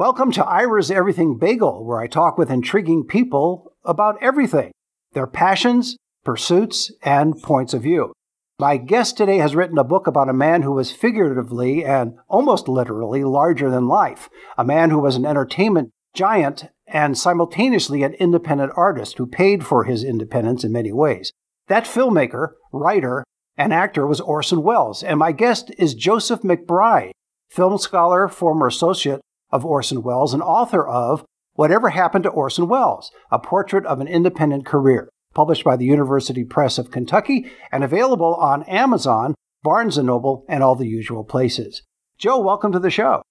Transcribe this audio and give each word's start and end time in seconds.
Welcome 0.00 0.32
to 0.32 0.46
Ira's 0.46 0.90
Everything 0.90 1.36
Bagel, 1.36 1.84
where 1.84 2.00
I 2.00 2.06
talk 2.06 2.38
with 2.38 2.50
intriguing 2.50 3.04
people 3.04 3.74
about 3.84 4.16
everything 4.22 4.72
their 5.12 5.26
passions, 5.26 5.98
pursuits, 6.24 6.90
and 7.02 7.38
points 7.42 7.74
of 7.74 7.82
view. 7.82 8.14
My 8.58 8.78
guest 8.78 9.18
today 9.18 9.36
has 9.36 9.54
written 9.54 9.76
a 9.76 9.84
book 9.84 10.06
about 10.06 10.30
a 10.30 10.32
man 10.32 10.62
who 10.62 10.72
was 10.72 10.90
figuratively 10.90 11.84
and 11.84 12.14
almost 12.28 12.66
literally 12.66 13.24
larger 13.24 13.68
than 13.68 13.88
life, 13.88 14.30
a 14.56 14.64
man 14.64 14.88
who 14.88 15.00
was 15.00 15.16
an 15.16 15.26
entertainment 15.26 15.90
giant 16.14 16.70
and 16.86 17.18
simultaneously 17.18 18.02
an 18.02 18.14
independent 18.14 18.72
artist 18.76 19.18
who 19.18 19.26
paid 19.26 19.66
for 19.66 19.84
his 19.84 20.02
independence 20.02 20.64
in 20.64 20.72
many 20.72 20.92
ways. 20.92 21.30
That 21.68 21.84
filmmaker, 21.84 22.52
writer, 22.72 23.22
and 23.58 23.70
actor 23.70 24.06
was 24.06 24.22
Orson 24.22 24.62
Welles, 24.62 25.02
and 25.02 25.18
my 25.18 25.32
guest 25.32 25.70
is 25.76 25.92
Joseph 25.92 26.40
McBride, 26.40 27.10
film 27.50 27.76
scholar, 27.76 28.28
former 28.28 28.66
associate 28.66 29.20
of 29.50 29.64
Orson 29.64 30.02
Welles, 30.02 30.34
and 30.34 30.42
author 30.42 30.86
of 30.86 31.24
Whatever 31.54 31.90
Happened 31.90 32.24
to 32.24 32.30
Orson 32.30 32.68
Welles, 32.68 33.10
a 33.30 33.38
portrait 33.38 33.84
of 33.86 34.00
an 34.00 34.08
independent 34.08 34.64
career, 34.64 35.08
published 35.34 35.64
by 35.64 35.76
the 35.76 35.84
University 35.84 36.44
Press 36.44 36.78
of 36.78 36.90
Kentucky 36.90 37.50
and 37.70 37.84
available 37.84 38.34
on 38.36 38.62
Amazon, 38.64 39.34
Barnes 39.62 39.98
& 39.98 40.02
Noble, 40.02 40.44
and 40.48 40.62
all 40.62 40.74
the 40.74 40.88
usual 40.88 41.24
places. 41.24 41.82
Joe, 42.18 42.38
welcome 42.38 42.72
to 42.72 42.78
the 42.78 42.90
show. 42.90 43.22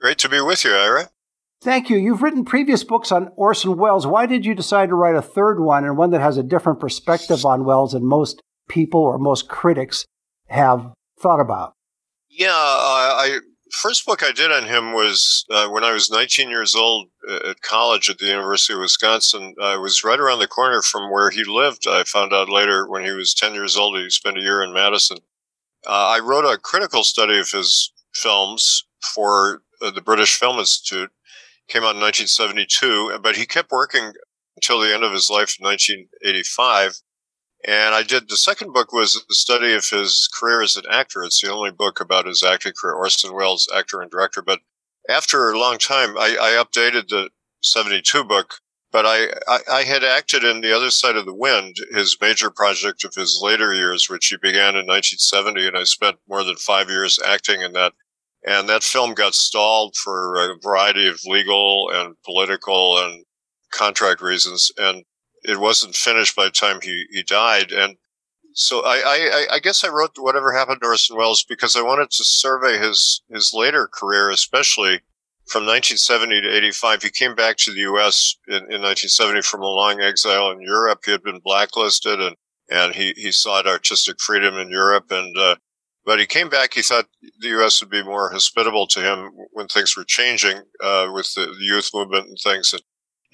Great 0.00 0.18
to 0.18 0.28
be 0.28 0.40
with 0.40 0.64
you, 0.64 0.74
Ira. 0.74 1.10
Thank 1.62 1.88
you. 1.88 1.96
You've 1.96 2.22
written 2.22 2.44
previous 2.44 2.84
books 2.84 3.10
on 3.10 3.32
Orson 3.36 3.76
Welles. 3.78 4.06
Why 4.06 4.26
did 4.26 4.44
you 4.44 4.54
decide 4.54 4.90
to 4.90 4.94
write 4.94 5.16
a 5.16 5.22
third 5.22 5.58
one 5.60 5.84
and 5.84 5.96
one 5.96 6.10
that 6.10 6.20
has 6.20 6.36
a 6.36 6.42
different 6.42 6.78
perspective 6.78 7.46
on 7.46 7.64
Welles 7.64 7.92
than 7.92 8.04
most 8.04 8.42
people 8.68 9.00
or 9.00 9.18
most 9.18 9.48
critics 9.48 10.04
have 10.48 10.92
thought 11.18 11.40
about? 11.40 11.72
Yeah, 12.28 12.50
uh, 12.50 12.52
I 12.52 13.38
first 13.74 14.06
book 14.06 14.22
I 14.22 14.32
did 14.32 14.52
on 14.52 14.64
him 14.64 14.92
was 14.92 15.44
uh, 15.50 15.68
when 15.68 15.84
I 15.84 15.92
was 15.92 16.10
19 16.10 16.48
years 16.48 16.74
old 16.74 17.08
uh, 17.28 17.50
at 17.50 17.60
college 17.60 18.08
at 18.08 18.18
the 18.18 18.26
University 18.26 18.72
of 18.72 18.80
Wisconsin. 18.80 19.54
I 19.60 19.76
was 19.76 20.04
right 20.04 20.18
around 20.20 20.38
the 20.38 20.46
corner 20.46 20.80
from 20.80 21.10
where 21.10 21.30
he 21.30 21.44
lived. 21.44 21.86
I 21.88 22.04
found 22.04 22.32
out 22.32 22.48
later 22.48 22.88
when 22.88 23.04
he 23.04 23.10
was 23.10 23.34
10 23.34 23.54
years 23.54 23.76
old, 23.76 23.98
he 23.98 24.08
spent 24.10 24.38
a 24.38 24.42
year 24.42 24.62
in 24.62 24.72
Madison. 24.72 25.18
Uh, 25.86 26.14
I 26.16 26.20
wrote 26.20 26.44
a 26.44 26.56
critical 26.56 27.04
study 27.04 27.38
of 27.38 27.50
his 27.50 27.92
films 28.14 28.84
for 29.14 29.62
uh, 29.82 29.90
the 29.90 30.00
British 30.00 30.38
Film 30.38 30.58
Institute. 30.58 31.10
Came 31.68 31.82
out 31.82 31.96
in 31.96 32.00
1972, 32.00 33.18
but 33.22 33.36
he 33.36 33.46
kept 33.46 33.72
working 33.72 34.12
until 34.56 34.80
the 34.80 34.94
end 34.94 35.02
of 35.02 35.12
his 35.12 35.28
life 35.28 35.56
in 35.58 35.66
1985. 35.66 37.00
And 37.66 37.94
I 37.94 38.02
did 38.02 38.28
the 38.28 38.36
second 38.36 38.72
book 38.74 38.92
was 38.92 39.16
a 39.16 39.34
study 39.34 39.72
of 39.72 39.88
his 39.88 40.28
career 40.38 40.60
as 40.60 40.76
an 40.76 40.84
actor. 40.90 41.24
It's 41.24 41.40
the 41.40 41.50
only 41.50 41.70
book 41.70 41.98
about 41.98 42.26
his 42.26 42.42
acting 42.42 42.74
career, 42.78 42.94
Orson 42.94 43.32
Welles, 43.32 43.68
actor 43.74 44.02
and 44.02 44.10
director. 44.10 44.42
But 44.42 44.60
after 45.08 45.50
a 45.50 45.58
long 45.58 45.78
time, 45.78 46.18
I, 46.18 46.36
I 46.38 46.62
updated 46.62 47.08
the 47.08 47.30
72 47.62 48.24
book, 48.24 48.54
but 48.92 49.06
I, 49.06 49.28
I, 49.48 49.60
I, 49.70 49.82
had 49.84 50.04
acted 50.04 50.44
in 50.44 50.60
The 50.60 50.76
Other 50.76 50.90
Side 50.90 51.16
of 51.16 51.24
the 51.24 51.34
Wind, 51.34 51.76
his 51.90 52.18
major 52.20 52.50
project 52.50 53.02
of 53.04 53.14
his 53.14 53.40
later 53.42 53.72
years, 53.72 54.10
which 54.10 54.26
he 54.26 54.36
began 54.36 54.76
in 54.76 54.86
1970. 54.86 55.66
And 55.68 55.76
I 55.76 55.84
spent 55.84 56.18
more 56.28 56.44
than 56.44 56.56
five 56.56 56.90
years 56.90 57.18
acting 57.26 57.62
in 57.62 57.72
that. 57.72 57.94
And 58.46 58.68
that 58.68 58.82
film 58.82 59.14
got 59.14 59.34
stalled 59.34 59.96
for 59.96 60.36
a 60.36 60.58
variety 60.62 61.08
of 61.08 61.24
legal 61.24 61.90
and 61.90 62.14
political 62.24 62.98
and 62.98 63.24
contract 63.72 64.20
reasons. 64.20 64.70
And 64.76 65.04
it 65.44 65.60
wasn't 65.60 65.94
finished 65.94 66.34
by 66.34 66.44
the 66.44 66.50
time 66.50 66.80
he, 66.82 67.06
he 67.10 67.22
died. 67.22 67.70
And 67.70 67.96
so 68.54 68.82
I, 68.84 69.02
I, 69.04 69.46
I 69.54 69.58
guess 69.58 69.84
I 69.84 69.88
wrote 69.88 70.12
whatever 70.16 70.52
happened 70.52 70.80
to 70.82 70.88
Orson 70.88 71.16
Welles 71.16 71.44
because 71.44 71.76
I 71.76 71.82
wanted 71.82 72.10
to 72.10 72.24
survey 72.24 72.78
his, 72.78 73.22
his 73.28 73.52
later 73.52 73.88
career, 73.92 74.30
especially 74.30 75.00
from 75.46 75.66
1970 75.66 76.40
to 76.42 76.56
85. 76.56 77.02
He 77.02 77.10
came 77.10 77.34
back 77.34 77.56
to 77.58 77.72
the 77.72 77.80
U.S. 77.80 78.36
in, 78.48 78.54
in 78.54 78.80
1970 78.82 79.42
from 79.42 79.62
a 79.62 79.66
long 79.66 80.00
exile 80.00 80.50
in 80.50 80.60
Europe. 80.60 81.00
He 81.04 81.10
had 81.10 81.22
been 81.22 81.40
blacklisted 81.44 82.20
and, 82.20 82.36
and 82.70 82.94
he, 82.94 83.12
he 83.16 83.30
sought 83.32 83.66
artistic 83.66 84.20
freedom 84.20 84.56
in 84.56 84.70
Europe. 84.70 85.10
And, 85.10 85.36
uh, 85.36 85.56
but 86.06 86.18
he 86.18 86.26
came 86.26 86.48
back. 86.48 86.74
He 86.74 86.82
thought 86.82 87.08
the 87.40 87.48
U.S. 87.48 87.80
would 87.80 87.90
be 87.90 88.02
more 88.02 88.30
hospitable 88.30 88.86
to 88.88 89.00
him 89.00 89.32
when 89.52 89.66
things 89.66 89.96
were 89.96 90.04
changing, 90.04 90.62
uh, 90.82 91.08
with 91.12 91.32
the, 91.34 91.46
the 91.46 91.64
youth 91.64 91.90
movement 91.92 92.28
and 92.28 92.38
things. 92.42 92.72
And 92.72 92.82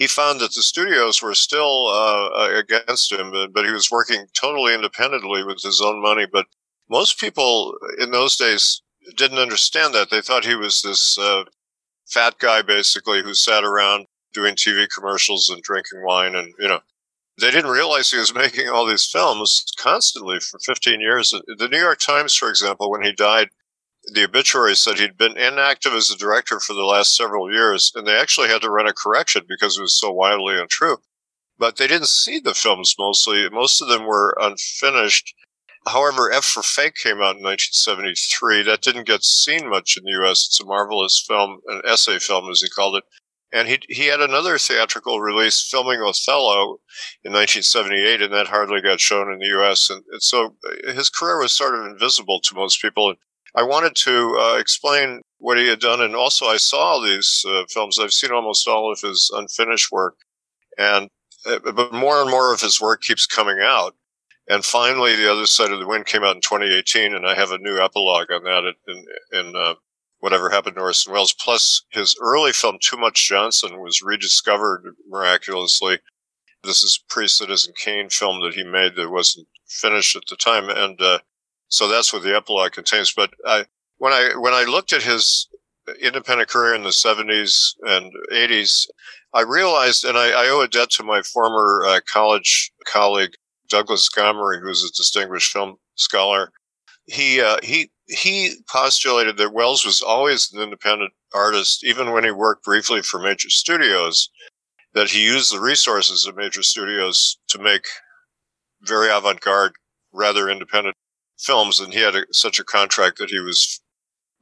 he 0.00 0.06
found 0.06 0.40
that 0.40 0.54
the 0.54 0.62
studios 0.62 1.20
were 1.20 1.34
still 1.34 1.88
uh, 1.88 2.28
uh, 2.28 2.50
against 2.56 3.12
him, 3.12 3.32
but 3.52 3.66
he 3.66 3.70
was 3.70 3.90
working 3.90 4.24
totally 4.32 4.74
independently 4.74 5.44
with 5.44 5.60
his 5.62 5.82
own 5.82 6.00
money. 6.00 6.24
But 6.24 6.46
most 6.88 7.20
people 7.20 7.76
in 7.98 8.10
those 8.10 8.36
days 8.36 8.80
didn't 9.18 9.36
understand 9.36 9.92
that. 9.92 10.08
They 10.08 10.22
thought 10.22 10.46
he 10.46 10.54
was 10.54 10.80
this 10.80 11.18
uh, 11.18 11.44
fat 12.08 12.38
guy, 12.38 12.62
basically, 12.62 13.22
who 13.22 13.34
sat 13.34 13.62
around 13.62 14.06
doing 14.32 14.54
TV 14.54 14.88
commercials 14.88 15.50
and 15.50 15.62
drinking 15.62 16.02
wine. 16.02 16.34
And, 16.34 16.54
you 16.58 16.68
know, 16.68 16.80
they 17.38 17.50
didn't 17.50 17.70
realize 17.70 18.10
he 18.10 18.16
was 18.16 18.34
making 18.44 18.70
all 18.70 18.86
these 18.86 19.04
films 19.04 19.66
constantly 19.78 20.40
for 20.40 20.58
15 20.60 20.98
years. 20.98 21.34
The 21.58 21.68
New 21.68 21.78
York 21.78 21.98
Times, 21.98 22.34
for 22.34 22.48
example, 22.48 22.90
when 22.90 23.02
he 23.02 23.12
died, 23.12 23.48
the 24.12 24.24
obituary 24.24 24.74
said 24.74 24.98
he'd 24.98 25.18
been 25.18 25.36
inactive 25.36 25.92
as 25.92 26.10
a 26.10 26.16
director 26.16 26.58
for 26.58 26.72
the 26.72 26.84
last 26.84 27.16
several 27.16 27.52
years, 27.52 27.92
and 27.94 28.06
they 28.06 28.16
actually 28.16 28.48
had 28.48 28.62
to 28.62 28.70
run 28.70 28.88
a 28.88 28.92
correction 28.92 29.42
because 29.48 29.78
it 29.78 29.82
was 29.82 29.98
so 29.98 30.10
wildly 30.10 30.58
untrue. 30.58 30.98
But 31.58 31.76
they 31.76 31.86
didn't 31.86 32.08
see 32.08 32.40
the 32.40 32.54
films 32.54 32.94
mostly. 32.98 33.48
Most 33.50 33.82
of 33.82 33.88
them 33.88 34.06
were 34.06 34.36
unfinished. 34.40 35.34
However, 35.86 36.32
F 36.32 36.44
for 36.44 36.62
Fake 36.62 36.94
came 36.94 37.16
out 37.16 37.36
in 37.36 37.42
1973. 37.42 38.62
That 38.62 38.82
didn't 38.82 39.06
get 39.06 39.22
seen 39.22 39.68
much 39.68 39.96
in 39.96 40.04
the 40.04 40.12
U.S. 40.22 40.46
It's 40.46 40.60
a 40.60 40.64
marvelous 40.64 41.22
film, 41.26 41.60
an 41.66 41.82
essay 41.84 42.18
film, 42.18 42.50
as 42.50 42.60
he 42.60 42.68
called 42.68 42.96
it. 42.96 43.04
And 43.52 43.66
he, 43.66 43.80
he 43.88 44.06
had 44.06 44.20
another 44.20 44.58
theatrical 44.58 45.20
release 45.20 45.60
filming 45.60 46.00
Othello 46.00 46.78
in 47.24 47.32
1978, 47.32 48.22
and 48.22 48.32
that 48.32 48.46
hardly 48.46 48.80
got 48.80 49.00
shown 49.00 49.32
in 49.32 49.40
the 49.40 49.46
U.S. 49.46 49.90
And, 49.90 50.04
and 50.12 50.22
so 50.22 50.56
uh, 50.64 50.92
his 50.92 51.10
career 51.10 51.38
was 51.38 51.52
sort 51.52 51.74
of 51.74 51.86
invisible 51.86 52.40
to 52.40 52.54
most 52.54 52.80
people. 52.80 53.14
I 53.54 53.62
wanted 53.62 53.96
to 53.96 54.36
uh, 54.38 54.56
explain 54.58 55.22
what 55.38 55.58
he 55.58 55.66
had 55.68 55.80
done, 55.80 56.00
and 56.00 56.14
also 56.14 56.46
I 56.46 56.56
saw 56.56 57.00
these 57.00 57.44
uh, 57.48 57.64
films. 57.68 57.98
I've 57.98 58.12
seen 58.12 58.32
almost 58.32 58.68
all 58.68 58.92
of 58.92 59.00
his 59.00 59.30
unfinished 59.34 59.90
work, 59.90 60.16
and 60.78 61.08
uh, 61.46 61.58
but 61.72 61.92
more 61.92 62.20
and 62.20 62.30
more 62.30 62.52
of 62.52 62.60
his 62.60 62.80
work 62.80 63.02
keeps 63.02 63.26
coming 63.26 63.58
out. 63.60 63.94
And 64.48 64.64
finally, 64.64 65.14
The 65.14 65.30
Other 65.30 65.46
Side 65.46 65.70
of 65.70 65.78
the 65.78 65.86
Wind 65.86 66.06
came 66.06 66.24
out 66.24 66.34
in 66.34 66.42
2018, 66.42 67.14
and 67.14 67.26
I 67.26 67.34
have 67.34 67.52
a 67.52 67.58
new 67.58 67.78
epilogue 67.78 68.32
on 68.32 68.42
that 68.44 68.74
in, 68.88 69.04
in 69.32 69.56
uh, 69.56 69.74
Whatever 70.18 70.50
Happened 70.50 70.76
to 70.76 70.82
Orson 70.82 71.12
Welles. 71.12 71.32
Plus, 71.32 71.84
his 71.90 72.16
early 72.20 72.52
film, 72.52 72.78
Too 72.80 72.96
Much 72.96 73.28
Johnson, 73.28 73.80
was 73.80 74.02
rediscovered 74.02 74.94
miraculously. 75.08 76.00
This 76.62 76.82
is 76.82 77.02
pre 77.08 77.26
Citizen 77.28 77.72
Kane 77.82 78.10
film 78.10 78.40
that 78.40 78.54
he 78.54 78.64
made 78.64 78.96
that 78.96 79.10
wasn't 79.10 79.46
finished 79.66 80.16
at 80.16 80.24
the 80.28 80.36
time, 80.36 80.68
and 80.68 81.00
uh, 81.00 81.20
so 81.70 81.88
that's 81.88 82.12
what 82.12 82.22
the 82.22 82.36
epilogue 82.36 82.72
contains. 82.72 83.12
But 83.12 83.30
I, 83.46 83.64
when 83.98 84.12
I 84.12 84.32
when 84.36 84.52
I 84.52 84.64
looked 84.64 84.92
at 84.92 85.02
his 85.02 85.48
independent 86.00 86.50
career 86.50 86.74
in 86.74 86.82
the 86.82 86.90
70s 86.90 87.74
and 87.82 88.12
80s, 88.32 88.86
I 89.32 89.42
realized, 89.42 90.04
and 90.04 90.18
I, 90.18 90.30
I 90.30 90.48
owe 90.48 90.60
a 90.60 90.68
debt 90.68 90.90
to 90.90 91.02
my 91.02 91.22
former 91.22 91.84
uh, 91.86 92.00
college 92.12 92.72
colleague 92.86 93.32
Douglas 93.68 94.08
Gomery, 94.10 94.60
who's 94.60 94.84
a 94.84 94.96
distinguished 94.96 95.52
film 95.52 95.76
scholar. 95.94 96.50
He 97.06 97.40
uh, 97.40 97.58
he 97.62 97.90
he 98.08 98.56
postulated 98.68 99.36
that 99.36 99.52
Welles 99.52 99.84
was 99.84 100.02
always 100.02 100.52
an 100.52 100.60
independent 100.60 101.12
artist, 101.32 101.84
even 101.84 102.10
when 102.10 102.24
he 102.24 102.32
worked 102.32 102.64
briefly 102.64 103.02
for 103.02 103.20
major 103.20 103.48
studios. 103.48 104.28
That 104.92 105.10
he 105.10 105.24
used 105.24 105.54
the 105.54 105.60
resources 105.60 106.26
of 106.26 106.36
major 106.36 106.64
studios 106.64 107.38
to 107.48 107.60
make 107.60 107.86
very 108.82 109.08
avant-garde, 109.08 109.74
rather 110.12 110.50
independent 110.50 110.96
films, 111.40 111.80
and 111.80 111.92
he 111.92 112.00
had 112.00 112.14
a, 112.14 112.24
such 112.32 112.58
a 112.60 112.64
contract 112.64 113.18
that 113.18 113.30
he 113.30 113.40
was 113.40 113.80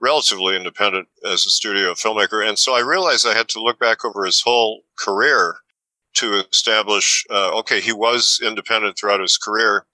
relatively 0.00 0.56
independent 0.56 1.09
as 1.25 1.44
a 1.44 1.50
studio 1.50 1.92
filmmaker. 1.92 2.47
And 2.47 2.59
so 2.59 2.75
I 2.75 2.81
realized 2.81 3.26
I 3.26 3.34
had 3.34 3.48
to 3.50 3.62
look 3.62 3.78
back 3.78 4.04
over 4.04 4.25
his 4.25 4.42
whole 4.42 4.83
career 4.98 5.56
to 6.15 6.45
establish, 6.50 7.24
uh, 7.30 7.50
okay, 7.59 7.80
he 7.80 7.92
was 7.92 8.41
independent 8.42 8.97
throughout 8.97 9.21
his 9.21 9.36
career, 9.36 9.86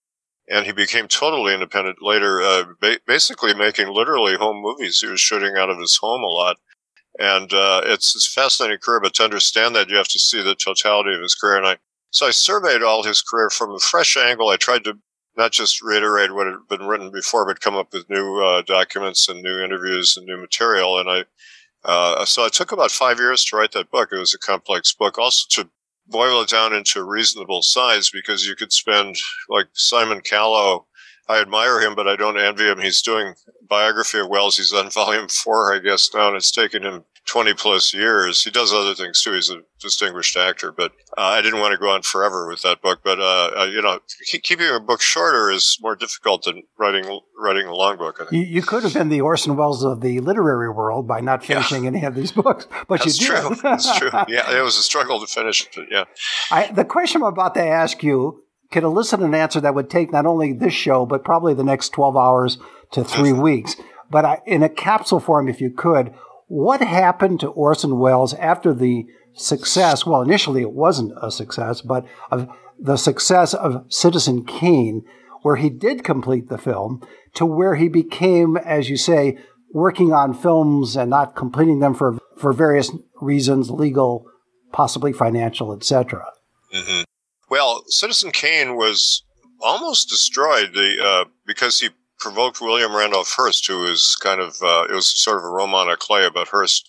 and 0.49 0.67
he 0.67 0.73
became 0.73 1.09
totally 1.09 1.55
independent 1.55 1.99
later, 2.03 2.43
uh, 2.43 2.65
ba- 2.81 3.01
basically 3.07 3.55
making 3.55 3.89
literally 3.89 4.37
home 4.37 4.61
movies. 4.61 5.01
He 5.01 5.07
was 5.07 5.21
shooting 5.21 5.57
out 5.57 5.71
of 5.71 5.79
his 5.79 5.97
home 5.97 6.23
a 6.23 6.27
lot. 6.27 6.57
And 7.19 7.53
uh, 7.53 7.83
it's, 7.85 8.15
it's 8.15 8.33
fascinating 8.33 8.79
career, 8.79 9.01
but 9.01 9.15
to 9.15 9.25
understand 9.25 9.75
that, 9.77 9.89
you 9.89 9.97
have 9.97 10.09
to 10.09 10.19
see 10.19 10.43
the 10.43 10.55
totality 10.55 11.15
of 11.15 11.23
his 11.23 11.35
career. 11.35 11.57
And 11.57 11.67
I 11.67 11.79
so 12.15 12.29
I 12.29 12.31
surveyed 12.31 12.85
all 12.85 13.03
his 13.03 13.23
career 13.23 13.51
from 13.51 13.75
a 13.75 13.81
fresh 13.81 14.17
angle. 14.17 14.49
I 14.49 14.57
tried 14.57 14.85
to 14.85 14.99
not 15.37 15.53
just 15.53 15.83
reiterate 15.83 16.35
what 16.35 16.47
had 16.47 16.69
been 16.69 16.87
written 16.87 17.11
before, 17.11 17.47
but 17.47 17.61
come 17.61 17.75
up 17.75 17.93
with 17.93 18.09
new 18.09 18.43
uh, 18.43 18.63
documents 18.63 19.29
and 19.29 19.43
new 19.43 19.63
interviews 19.63 20.17
and 20.17 20.27
new 20.27 20.37
material. 20.37 20.99
And 20.99 21.11
I, 21.11 21.25
uh, 21.85 22.25
so 22.25 22.45
it 22.45 22.53
took 22.53 22.73
about 22.73 22.91
five 22.91 23.19
years 23.19 23.45
to 23.47 23.57
write 23.57 23.73
that 23.73 23.91
book. 23.91 24.11
It 24.13 24.19
was 24.19 24.35
a 24.35 24.39
complex 24.39 24.95
book, 24.95 25.19
also 25.19 25.45
to 25.63 25.71
boil 26.07 26.43
it 26.43 26.49
down 26.49 26.73
into 26.73 27.03
reasonable 27.03 27.63
size 27.63 28.11
because 28.11 28.47
you 28.47 28.55
could 28.55 28.73
spend 28.73 29.17
like 29.49 29.69
Simon 29.73 30.21
Callow. 30.21 30.87
I 31.29 31.41
admire 31.41 31.81
him, 31.81 31.95
but 31.95 32.07
I 32.07 32.17
don't 32.17 32.39
envy 32.39 32.69
him. 32.69 32.81
He's 32.81 33.01
doing 33.01 33.35
biography 33.69 34.19
of 34.19 34.29
Welles. 34.29 34.59
He's 34.59 34.73
on 34.73 34.91
volume 34.91 35.29
four, 35.29 35.75
I 35.75 35.79
guess 35.79 36.11
now, 36.15 36.29
and 36.29 36.37
it's 36.37 36.51
taken 36.51 36.83
him 36.83 37.05
20 37.27 37.55
plus 37.55 37.95
years. 37.95 38.45
He 38.45 38.51
does 38.51 38.73
other 38.73 38.95
things 38.95 39.23
too. 39.23 39.33
He's 39.33 39.51
a 39.51 39.63
distinguished 39.81 40.37
actor, 40.37 40.71
but 40.73 40.93
uh, 41.17 41.23
I 41.23 41.43
didn't 41.43 41.61
want 41.61 41.73
to 41.73 41.79
go 41.79 41.91
on 41.91 42.03
forever 42.03 42.47
with 42.49 42.63
that 42.63 42.83
book. 42.83 43.01
But 43.03 43.19
uh, 43.21 43.65
you 43.71 43.81
know, 43.81 44.01
keeping 44.27 44.69
a 44.69 44.81
book 44.81 45.01
shorter 45.01 45.51
is 45.51 45.79
more 45.81 45.97
difficult 45.97 46.45
than 46.45 46.65
writing 46.79 47.21
writing 47.39 47.67
a 47.67 47.75
long 47.75 47.97
book. 47.97 48.27
You, 48.31 48.41
you, 48.41 48.63
could 48.63 48.83
have 48.83 48.95
been 48.95 49.09
the 49.09 49.21
Orson 49.21 49.57
Welles 49.57 49.85
of 49.85 50.01
the 50.01 50.21
literary 50.21 50.71
world 50.71 51.09
by 51.09 51.21
not 51.21 51.45
finishing 51.45 51.85
yeah. 51.85 51.91
any 51.91 52.05
of 52.05 52.15
these 52.15 52.33
books, 52.43 52.67
but 52.89 53.01
That's 53.01 53.21
you 53.21 53.27
did. 53.27 53.37
True. 53.37 53.57
That's 53.63 53.99
true. 53.99 54.11
Yeah, 54.29 54.59
it 54.59 54.63
was 54.63 54.77
a 54.79 54.83
struggle 54.83 55.21
to 55.21 55.27
finish. 55.27 55.69
But 55.75 55.87
yeah, 55.91 56.05
I, 56.51 56.71
the 56.73 56.85
question 56.85 57.23
I'm 57.23 57.29
about 57.29 57.55
to 57.55 57.65
ask 57.65 58.03
you 58.03 58.43
could 58.71 58.83
elicit 58.83 59.21
an 59.21 59.35
answer 59.35 59.61
that 59.61 59.75
would 59.75 59.91
take 59.91 60.13
not 60.13 60.27
only 60.27 60.53
this 60.53 60.73
show 60.73 61.07
but 61.07 61.25
probably 61.25 61.55
the 61.55 61.65
next 61.65 61.91
12 61.91 62.17
hours 62.17 62.59
to 62.93 63.05
three 63.05 63.33
weeks. 63.33 63.77
But 64.11 64.25
I, 64.25 64.43
in 64.47 64.63
a 64.63 64.69
capsule 64.69 65.21
form, 65.21 65.49
if 65.49 65.61
you 65.61 65.71
could, 65.71 66.15
what 66.47 66.81
happened 66.81 67.41
to 67.41 67.49
Orson 67.49 67.99
Welles 67.99 68.35
after 68.35 68.73
the 68.75 69.07
success? 69.35 70.07
Well, 70.07 70.23
initially 70.23 70.63
it 70.63 70.73
wasn't 70.73 71.13
a 71.21 71.31
success, 71.31 71.81
but 71.81 72.07
of 72.31 72.49
the 72.79 72.97
success 72.97 73.55
of 73.55 73.85
Citizen 73.89 74.45
Kane, 74.45 75.05
where 75.43 75.57
he 75.57 75.71
did 75.71 76.05
complete 76.05 76.49
the 76.49 76.59
film, 76.59 77.03
to 77.35 77.47
where 77.47 77.75
he 77.75 77.89
became, 77.89 78.57
as 78.57 78.89
you 78.89 78.97
say, 78.97 79.39
working 79.73 80.13
on 80.13 80.35
films 80.35 80.97
and 80.97 81.11
not 81.11 81.37
completing 81.37 81.81
them 81.81 81.95
for 81.95 82.19
for 82.37 82.53
various 82.53 82.91
reasons, 83.21 83.71
legal, 83.71 84.27
possibly 84.73 85.13
financial, 85.13 85.73
etc. 85.73 86.27
Mm-hmm. 86.73 87.03
Well, 87.49 87.85
Citizen 87.89 88.33
Kane 88.33 88.77
was 88.77 89.25
almost 89.61 90.09
destroyed 90.09 90.73
the 90.75 90.97
uh, 91.03 91.25
because 91.47 91.81
he 91.81 91.91
provoked 92.25 92.63
William 92.63 92.97
Randolph 92.97 93.35
Hearst, 93.37 93.67
who 93.67 93.81
was 93.81 94.17
kind 94.17 94.41
of, 94.41 94.57
uh, 94.63 94.87
it 94.89 94.95
was 94.95 95.23
sort 95.23 95.37
of 95.37 95.45
a 95.45 95.51
roman 95.51 95.89
à 95.89 95.99
clef 95.99 96.31
about 96.31 96.49
Hearst. 96.49 96.89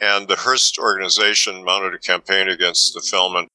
And 0.00 0.28
the 0.28 0.36
Hearst 0.36 0.78
organization 0.78 1.64
mounted 1.64 1.92
a 1.92 1.98
campaign 1.98 2.48
against 2.48 2.94
the 2.94 3.00
film. 3.00 3.34
And 3.34 3.48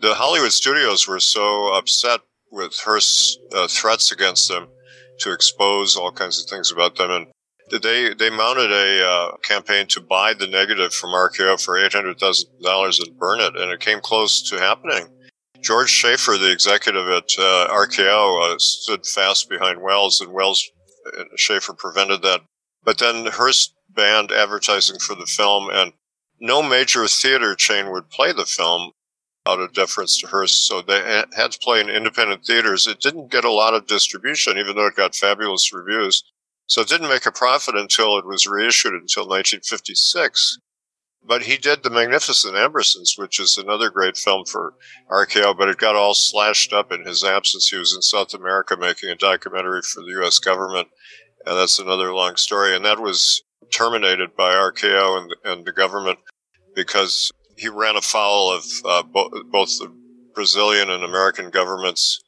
the 0.00 0.14
Hollywood 0.14 0.52
studios 0.52 1.08
were 1.08 1.18
so 1.18 1.74
upset 1.74 2.20
with 2.52 2.78
Hearst's 2.78 3.36
uh, 3.52 3.66
threats 3.66 4.12
against 4.12 4.48
them 4.48 4.68
to 5.18 5.32
expose 5.32 5.96
all 5.96 6.12
kinds 6.12 6.40
of 6.40 6.48
things 6.48 6.70
about 6.70 6.94
them. 6.94 7.10
And 7.10 7.82
they, 7.82 8.14
they 8.14 8.30
mounted 8.30 8.70
a 8.70 9.04
uh, 9.04 9.36
campaign 9.38 9.88
to 9.88 10.00
buy 10.00 10.34
the 10.34 10.46
negative 10.46 10.94
from 10.94 11.10
RKO 11.10 11.60
for 11.60 11.74
$800,000 11.74 13.06
and 13.06 13.18
burn 13.18 13.40
it. 13.40 13.56
And 13.56 13.72
it 13.72 13.80
came 13.80 13.98
close 13.98 14.40
to 14.50 14.60
happening. 14.60 15.08
George 15.62 15.90
Schaefer, 15.90 16.38
the 16.38 16.52
executive 16.52 17.08
at 17.08 17.30
uh, 17.40 17.66
RKO, 17.72 18.54
uh, 18.54 18.58
stood 18.58 19.04
fast 19.04 19.50
behind 19.50 19.82
Welles, 19.82 20.20
and 20.20 20.32
Welles 20.32 20.70
Schaefer 21.36 21.72
prevented 21.72 22.22
that. 22.22 22.42
But 22.84 22.98
then 22.98 23.26
Hearst 23.26 23.74
banned 23.88 24.32
advertising 24.32 24.98
for 24.98 25.14
the 25.14 25.26
film, 25.26 25.70
and 25.70 25.92
no 26.38 26.62
major 26.62 27.06
theater 27.08 27.54
chain 27.54 27.90
would 27.90 28.10
play 28.10 28.32
the 28.32 28.44
film 28.44 28.92
out 29.46 29.60
of 29.60 29.72
deference 29.72 30.18
to 30.20 30.26
Hearst. 30.26 30.66
So 30.66 30.82
they 30.82 31.00
had 31.34 31.52
to 31.52 31.58
play 31.58 31.80
in 31.80 31.88
independent 31.88 32.44
theaters. 32.44 32.86
It 32.86 33.00
didn't 33.00 33.30
get 33.30 33.44
a 33.44 33.50
lot 33.50 33.74
of 33.74 33.86
distribution, 33.86 34.58
even 34.58 34.76
though 34.76 34.86
it 34.86 34.96
got 34.96 35.14
fabulous 35.14 35.72
reviews. 35.72 36.22
So 36.66 36.80
it 36.80 36.88
didn't 36.88 37.08
make 37.08 37.26
a 37.26 37.32
profit 37.32 37.76
until 37.76 38.18
it 38.18 38.26
was 38.26 38.46
reissued 38.46 38.92
until 38.92 39.22
1956. 39.22 40.58
But 41.24 41.42
he 41.42 41.56
did 41.56 41.82
The 41.82 41.90
Magnificent 41.90 42.54
Ambersons, 42.54 43.18
which 43.18 43.40
is 43.40 43.56
another 43.56 43.90
great 43.90 44.16
film 44.16 44.44
for 44.44 44.74
RKO, 45.10 45.56
but 45.56 45.68
it 45.68 45.76
got 45.76 45.96
all 45.96 46.14
slashed 46.14 46.72
up 46.72 46.92
in 46.92 47.04
his 47.04 47.24
absence. 47.24 47.68
He 47.68 47.76
was 47.76 47.94
in 47.94 48.02
South 48.02 48.32
America 48.32 48.76
making 48.76 49.10
a 49.10 49.16
documentary 49.16 49.82
for 49.82 50.02
the 50.02 50.10
U.S. 50.20 50.38
government, 50.38 50.88
and 51.46 51.56
that's 51.56 51.78
another 51.78 52.12
long 52.12 52.36
story. 52.36 52.74
And 52.74 52.84
that 52.84 53.00
was 53.00 53.42
terminated 53.70 54.34
by 54.36 54.54
RKO 54.54 55.22
and, 55.22 55.36
and 55.44 55.66
the 55.66 55.72
government 55.72 56.18
because 56.74 57.30
he 57.56 57.68
ran 57.68 57.96
afoul 57.96 58.52
of 58.52 58.64
uh, 58.84 59.02
bo- 59.02 59.30
both 59.50 59.78
the 59.78 59.92
Brazilian 60.34 60.90
and 60.90 61.02
American 61.02 61.50
governments 61.50 62.20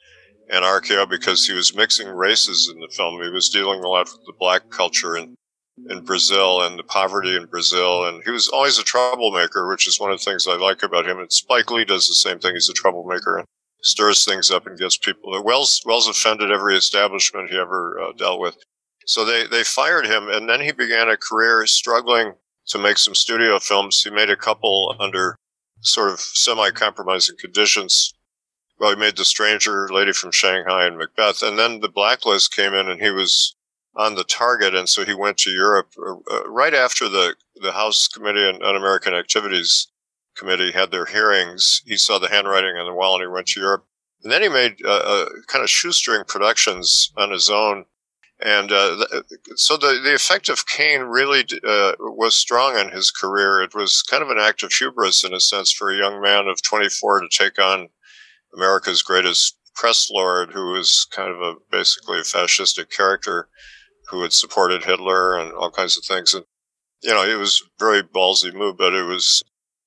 and 0.51 0.65
RKO 0.65 1.09
because 1.09 1.47
he 1.47 1.53
was 1.53 1.77
mixing 1.77 2.09
races 2.09 2.73
in 2.73 2.81
the 2.81 2.89
film. 2.89 3.23
He 3.23 3.31
was 3.31 3.51
dealing 3.51 3.85
a 3.85 3.89
lot 3.89 4.07
with 4.07 4.25
the 4.27 4.33
black 4.39 4.71
culture 4.71 5.17
and 5.17 5.35
in 5.91 6.05
Brazil 6.05 6.63
and 6.63 6.79
the 6.79 6.83
poverty 6.83 7.37
in 7.37 7.47
Brazil. 7.47 8.07
And 8.07 8.23
he 8.25 8.31
was 8.31 8.49
always 8.49 8.79
a 8.79 8.85
troublemaker, 8.85 9.69
which 9.69 9.87
is 9.87 10.01
one 10.01 10.11
of 10.11 10.19
the 10.19 10.25
things 10.25 10.47
I 10.47 10.57
like 10.57 10.83
about 10.83 11.07
him. 11.07 11.19
And 11.19 11.33
Spike 11.33 11.71
Lee 11.71 11.85
does 11.85 12.09
the 12.09 12.15
same 12.15 12.39
thing. 12.39 12.55
He's 12.55 12.69
a 12.69 12.73
troublemaker 12.73 13.39
and 13.39 13.47
stirs 13.83 14.25
things 14.25 14.51
up 14.51 14.67
and 14.67 14.79
gets 14.79 14.97
people. 14.97 15.41
Welles, 15.45 15.83
Welles 15.85 16.09
offended 16.09 16.51
every 16.51 16.77
establishment 16.77 17.51
he 17.51 17.59
ever 17.59 18.01
uh, 18.01 18.13
dealt 18.13 18.41
with. 18.41 18.57
So 19.09 19.25
they, 19.25 19.47
they 19.47 19.65
fired 19.65 20.07
him. 20.07 20.29
And 20.29 20.49
then 20.49 20.61
he 20.61 20.71
began 20.71 21.09
a 21.09 21.17
career 21.17 21.67
struggling 21.67 22.35
to 22.67 22.79
make 22.79 22.99
some 22.99 23.15
studio 23.15 23.59
films. 23.59 24.03
He 24.03 24.11
made 24.11 24.29
a 24.29 24.37
couple 24.37 24.95
under 25.01 25.37
sort 25.81 26.11
of 26.11 26.21
semi 26.21 26.71
compromising 26.71 27.37
conditions. 27.39 28.13
Well, 28.79 28.91
he 28.91 28.97
made 28.97 29.17
The 29.17 29.25
Stranger, 29.25 29.89
Lady 29.89 30.13
from 30.13 30.31
Shanghai, 30.31 30.87
and 30.87 30.99
Macbeth. 30.99 31.43
And 31.43 31.59
then 31.59 31.81
the 31.81 31.89
blacklist 31.89 32.55
came 32.55 32.75
in 32.75 32.91
and 32.91 33.01
he 33.01 33.11
was 33.11 33.57
on 33.97 34.15
the 34.15 34.25
target, 34.25 34.75
and 34.75 34.89
so 34.89 35.05
he 35.05 35.15
went 35.15 35.39
to 35.39 35.51
Europe 35.51 35.93
uh, 35.99 36.15
uh, 36.31 36.49
right 36.49 36.75
after 36.75 37.09
the 37.09 37.35
the 37.57 37.73
House 37.73 38.07
Committee 38.07 38.45
on 38.45 38.63
Un-American 38.63 39.15
Activities 39.15 39.89
Committee 40.37 40.71
had 40.71 40.93
their 40.93 41.07
hearings. 41.07 41.83
He 41.85 41.97
saw 41.97 42.19
the 42.19 42.29
handwriting 42.29 42.77
on 42.77 42.87
the 42.87 42.95
wall, 42.95 43.15
and 43.15 43.23
he 43.23 43.27
went 43.27 43.49
to 43.49 43.61
Europe. 43.61 43.87
And 44.23 44.31
then 44.31 44.43
he 44.43 44.49
made 44.49 44.77
uh, 44.85 44.89
uh, 44.89 45.29
kind 45.49 45.65
of 45.65 45.71
shoestring 45.71 46.25
productions 46.29 47.13
on 47.17 47.33
his 47.33 47.51
own. 47.51 47.87
And 48.41 48.71
uh, 48.71 49.05
so 49.57 49.77
the, 49.77 50.01
the 50.03 50.15
effect 50.15 50.49
of 50.49 50.67
Kane 50.67 51.03
really 51.03 51.45
uh, 51.67 51.93
was 51.99 52.35
strong 52.35 52.77
on 52.77 52.91
his 52.91 53.11
career. 53.11 53.63
It 53.63 53.75
was 53.75 54.03
kind 54.03 54.23
of 54.23 54.31
an 54.31 54.39
act 54.39 54.63
of 54.63 54.73
hubris, 54.73 55.25
in 55.25 55.35
a 55.35 55.41
sense, 55.41 55.73
for 55.73 55.91
a 55.91 55.97
young 55.97 56.21
man 56.21 56.47
of 56.47 56.63
24 56.63 57.21
to 57.21 57.29
take 57.31 57.59
on 57.59 57.89
America's 58.55 59.03
greatest 59.03 59.57
press 59.75 60.09
lord, 60.11 60.53
who 60.53 60.71
was 60.71 61.07
kind 61.11 61.31
of 61.31 61.41
a 61.41 61.55
basically 61.71 62.19
a 62.19 62.23
fascistic 62.23 62.91
character 62.91 63.49
who 64.09 64.23
had 64.23 64.33
supported 64.33 64.85
Hitler 64.85 65.39
and 65.39 65.53
all 65.53 65.71
kinds 65.71 65.99
of 65.99 66.05
things. 66.05 66.33
And, 66.33 66.45
you 67.03 67.11
know, 67.11 67.25
it 67.25 67.39
was 67.39 67.63
a 67.63 67.85
very 67.85 68.03
ballsy 68.03 68.55
move, 68.55 68.77
but 68.79 68.95
it 68.95 69.05
was 69.05 69.43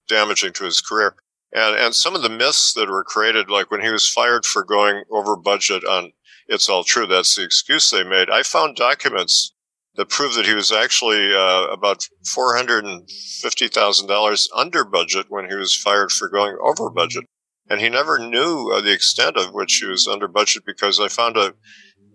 damaging 0.09 0.54
to 0.54 0.65
his 0.65 0.81
career. 0.81 1.15
And, 1.54 1.75
and 1.75 1.95
some 1.95 2.15
of 2.15 2.21
the 2.21 2.30
myths 2.30 2.74
that 2.74 2.89
were 2.89 3.04
created, 3.04 3.50
like 3.50 3.71
when 3.71 3.81
he 3.81 3.89
was 3.89 4.07
fired 4.07 4.45
for 4.45 4.63
going 4.63 5.04
over 5.09 5.36
budget 5.36 5.83
on 5.86 6.12
It's 6.51 6.68
All 6.68 6.83
True, 6.83 7.07
that's 7.07 7.38
the 7.38 7.44
excuse 7.44 7.89
they 7.89 8.03
made. 8.03 8.30
I 8.30 8.44
found 8.44 8.75
documents 8.75 9.53
that 9.95 10.09
prove 10.09 10.33
that 10.33 10.45
he 10.45 10.53
was 10.53 10.69
actually 10.69 11.33
uh, 11.33 11.68
about 11.68 12.06
$450,000 12.25 14.48
under 14.53 14.83
budget 14.83 15.27
when 15.30 15.50
he 15.50 15.56
was 15.56 15.74
fired 15.74 16.12
for 16.12 16.27
going 16.27 16.57
over 16.62 16.90
budget. 16.90 17.23
And 17.69 17.80
he 17.80 17.87
never 17.87 18.19
knew 18.19 18.69
uh, 18.69 18.81
the 18.81 18.92
extent 18.92 19.37
of 19.37 19.54
which 19.54 19.76
he 19.76 19.85
was 19.85 20.07
under 20.07 20.28
budget 20.28 20.66
because 20.66 20.99
I 20.99 21.07
found 21.07 21.37
a 21.37 21.54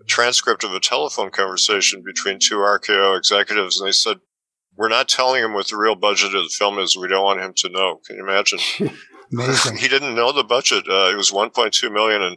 transcript 0.06 0.64
of 0.64 0.74
a 0.74 0.80
telephone 0.80 1.30
conversation 1.30 2.02
between 2.04 2.38
two 2.38 2.56
RKO 2.56 3.16
executives, 3.16 3.80
and 3.80 3.88
they 3.88 3.92
said, 3.92 4.18
"We're 4.76 4.90
not 4.90 5.08
telling 5.08 5.42
him 5.42 5.54
what 5.54 5.68
the 5.68 5.78
real 5.78 5.96
budget 5.96 6.34
of 6.34 6.42
the 6.42 6.54
film 6.58 6.78
is. 6.78 6.94
We 6.94 7.08
don't 7.08 7.24
want 7.24 7.40
him 7.40 7.54
to 7.56 7.70
know." 7.70 8.02
Can 8.06 8.16
you 8.16 8.22
imagine? 8.22 8.58
Amazing. 9.32 9.78
he 9.78 9.88
didn't 9.88 10.14
know 10.14 10.30
the 10.30 10.44
budget. 10.44 10.86
Uh, 10.88 11.08
it 11.10 11.16
was 11.16 11.32
1.2 11.32 11.90
million, 11.90 12.22
and 12.22 12.36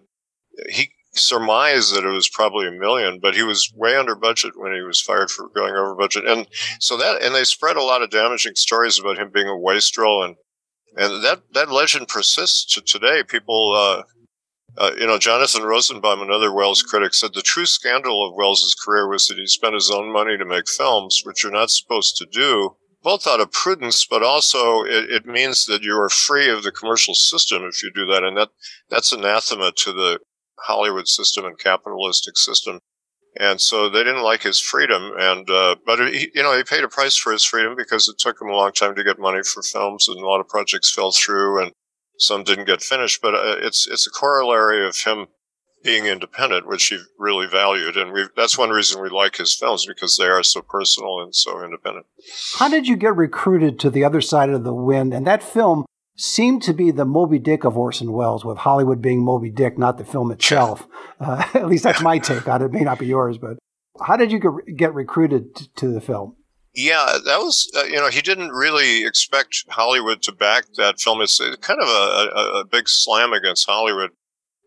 he 0.69 0.93
surmised 1.19 1.95
that 1.95 2.05
it 2.05 2.09
was 2.09 2.29
probably 2.29 2.67
a 2.67 2.71
million, 2.71 3.19
but 3.19 3.35
he 3.35 3.43
was 3.43 3.71
way 3.75 3.95
under 3.95 4.15
budget 4.15 4.53
when 4.55 4.73
he 4.73 4.81
was 4.81 5.01
fired 5.01 5.29
for 5.29 5.49
going 5.49 5.73
over 5.73 5.95
budget. 5.95 6.25
And 6.25 6.47
so 6.79 6.97
that, 6.97 7.21
and 7.21 7.35
they 7.35 7.43
spread 7.43 7.77
a 7.77 7.83
lot 7.83 8.01
of 8.01 8.09
damaging 8.09 8.55
stories 8.55 8.99
about 8.99 9.19
him 9.19 9.29
being 9.31 9.47
a 9.47 9.57
wastrel, 9.57 10.23
and 10.23 10.35
and 10.97 11.23
that 11.23 11.41
that 11.53 11.71
legend 11.71 12.07
persists 12.07 12.65
to 12.73 12.81
today. 12.81 13.23
People 13.23 13.73
uh, 13.75 14.03
uh, 14.77 14.91
you 14.97 15.05
know, 15.05 15.17
Jonathan 15.17 15.63
Rosenbaum, 15.63 16.21
another 16.21 16.53
Welles 16.53 16.83
critic, 16.83 17.13
said 17.13 17.33
the 17.33 17.41
true 17.41 17.65
scandal 17.65 18.25
of 18.25 18.35
Welles's 18.35 18.75
career 18.75 19.09
was 19.09 19.27
that 19.27 19.37
he 19.37 19.45
spent 19.47 19.73
his 19.73 19.91
own 19.91 20.11
money 20.11 20.37
to 20.37 20.45
make 20.45 20.69
films, 20.69 21.21
which 21.23 21.43
you're 21.43 21.51
not 21.51 21.69
supposed 21.69 22.15
to 22.17 22.25
do, 22.25 22.75
both 23.03 23.27
out 23.27 23.41
of 23.41 23.51
prudence, 23.51 24.05
but 24.05 24.23
also 24.23 24.83
it, 24.83 25.09
it 25.09 25.25
means 25.25 25.65
that 25.65 25.83
you 25.83 25.99
are 25.99 26.09
free 26.09 26.49
of 26.49 26.63
the 26.63 26.71
commercial 26.71 27.13
system 27.13 27.63
if 27.63 27.81
you 27.83 27.91
do 27.93 28.05
that, 28.05 28.23
and 28.23 28.37
that 28.37 28.49
that's 28.89 29.11
anathema 29.11 29.71
to 29.71 29.91
the 29.91 30.19
Hollywood 30.63 31.07
system 31.07 31.45
and 31.45 31.57
capitalistic 31.57 32.37
system. 32.37 32.79
And 33.39 33.61
so 33.61 33.89
they 33.89 34.03
didn't 34.03 34.23
like 34.23 34.41
his 34.41 34.59
freedom, 34.59 35.13
and 35.17 35.47
uh, 35.49 35.75
but 35.85 35.99
he, 36.11 36.31
you 36.33 36.41
know 36.41 36.57
he 36.57 36.63
paid 36.63 36.83
a 36.83 36.89
price 36.89 37.15
for 37.15 37.31
his 37.31 37.45
freedom 37.45 37.75
because 37.77 38.09
it 38.09 38.17
took 38.17 38.41
him 38.41 38.49
a 38.49 38.55
long 38.55 38.71
time 38.71 38.95
to 38.95 39.03
get 39.03 39.19
money 39.19 39.43
for 39.43 39.61
films, 39.61 40.07
and 40.07 40.17
a 40.17 40.25
lot 40.25 40.39
of 40.39 40.47
projects 40.47 40.91
fell 40.91 41.11
through, 41.11 41.61
and 41.61 41.71
some 42.17 42.43
didn't 42.43 42.65
get 42.65 42.81
finished, 42.81 43.21
but 43.21 43.35
uh, 43.35 43.57
it's 43.61 43.87
it's 43.87 44.07
a 44.07 44.09
corollary 44.09 44.85
of 44.85 44.97
him 44.97 45.27
being 45.83 46.05
independent, 46.05 46.67
which 46.67 46.87
he 46.87 46.99
really 47.17 47.47
valued, 47.47 47.95
and 47.97 48.11
we 48.11 48.25
that's 48.35 48.57
one 48.57 48.71
reason 48.71 49.01
we 49.01 49.09
like 49.09 49.37
his 49.37 49.55
films 49.55 49.85
because 49.85 50.17
they 50.17 50.25
are 50.25 50.43
so 50.43 50.61
personal 50.61 51.21
and 51.21 51.33
so 51.33 51.63
independent. 51.63 52.07
How 52.57 52.67
did 52.67 52.87
you 52.87 52.95
get 52.95 53.15
recruited 53.15 53.79
to 53.79 53.89
the 53.89 54.03
other 54.03 54.21
side 54.21 54.49
of 54.49 54.63
the 54.63 54.73
wind? 54.73 55.13
And 55.13 55.25
that 55.27 55.43
film 55.43 55.85
seemed 56.19 56.61
to 56.63 56.73
be 56.73 56.91
the 56.91 57.05
Moby 57.05 57.39
Dick 57.39 57.63
of 57.63 57.77
Orson 57.77 58.11
Welles, 58.11 58.43
with 58.43 58.57
Hollywood 58.57 59.01
being 59.01 59.23
Moby 59.23 59.49
Dick, 59.49 59.77
not 59.77 59.97
the 59.97 60.05
film 60.05 60.31
itself. 60.31 60.87
Uh, 61.21 61.43
at 61.53 61.67
least 61.67 61.83
that's 61.83 62.01
my 62.01 62.17
take 62.17 62.47
on 62.47 62.61
it. 62.61 62.67
It 62.67 62.71
may 62.71 62.79
not 62.79 62.97
be 62.97 63.05
yours, 63.05 63.37
but 63.37 63.57
how 64.01 64.15
did 64.15 64.31
you 64.31 64.39
get 64.73 64.93
recruited 64.93 65.53
to 65.75 65.89
the 65.89 65.99
film? 65.99 66.37
Yeah, 66.73 67.17
that 67.25 67.39
was, 67.39 67.69
uh, 67.75 67.83
you 67.83 67.97
know, 67.97 68.07
he 68.07 68.21
didn't 68.21 68.53
really 68.53 69.05
expect 69.05 69.65
Hollywood 69.67 70.21
to 70.21 70.31
back 70.31 70.63
that 70.77 71.01
film. 71.01 71.19
It's 71.21 71.39
kind 71.59 71.81
of 71.81 71.89
a, 71.89 72.29
a, 72.33 72.59
a, 72.61 72.65
big 72.65 72.87
slam 72.87 73.33
against 73.33 73.67
Hollywood. 73.67 74.11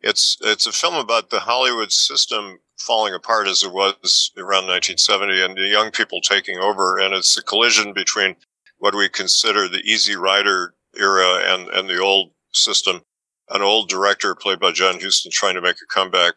It's, 0.02 0.36
it's 0.42 0.66
a 0.66 0.72
film 0.72 0.96
about 0.96 1.30
the 1.30 1.40
Hollywood 1.40 1.90
system 1.90 2.58
falling 2.76 3.14
apart 3.14 3.48
as 3.48 3.62
it 3.62 3.72
was 3.72 4.30
around 4.36 4.66
1970 4.66 5.42
and 5.42 5.56
the 5.56 5.68
young 5.68 5.90
people 5.90 6.20
taking 6.20 6.58
over. 6.58 6.98
And 6.98 7.14
it's 7.14 7.34
the 7.34 7.40
collision 7.40 7.94
between 7.94 8.36
what 8.76 8.94
we 8.94 9.08
consider 9.08 9.68
the 9.68 9.80
easy 9.90 10.16
rider 10.16 10.74
era 10.98 11.40
and, 11.44 11.68
and 11.68 11.88
the 11.88 11.98
old 11.98 12.32
system. 12.52 13.02
An 13.48 13.62
old 13.62 13.88
director 13.88 14.34
played 14.34 14.60
by 14.60 14.72
John 14.72 15.00
Huston 15.00 15.30
trying 15.30 15.54
to 15.54 15.60
make 15.60 15.76
a 15.82 15.92
comeback 15.92 16.34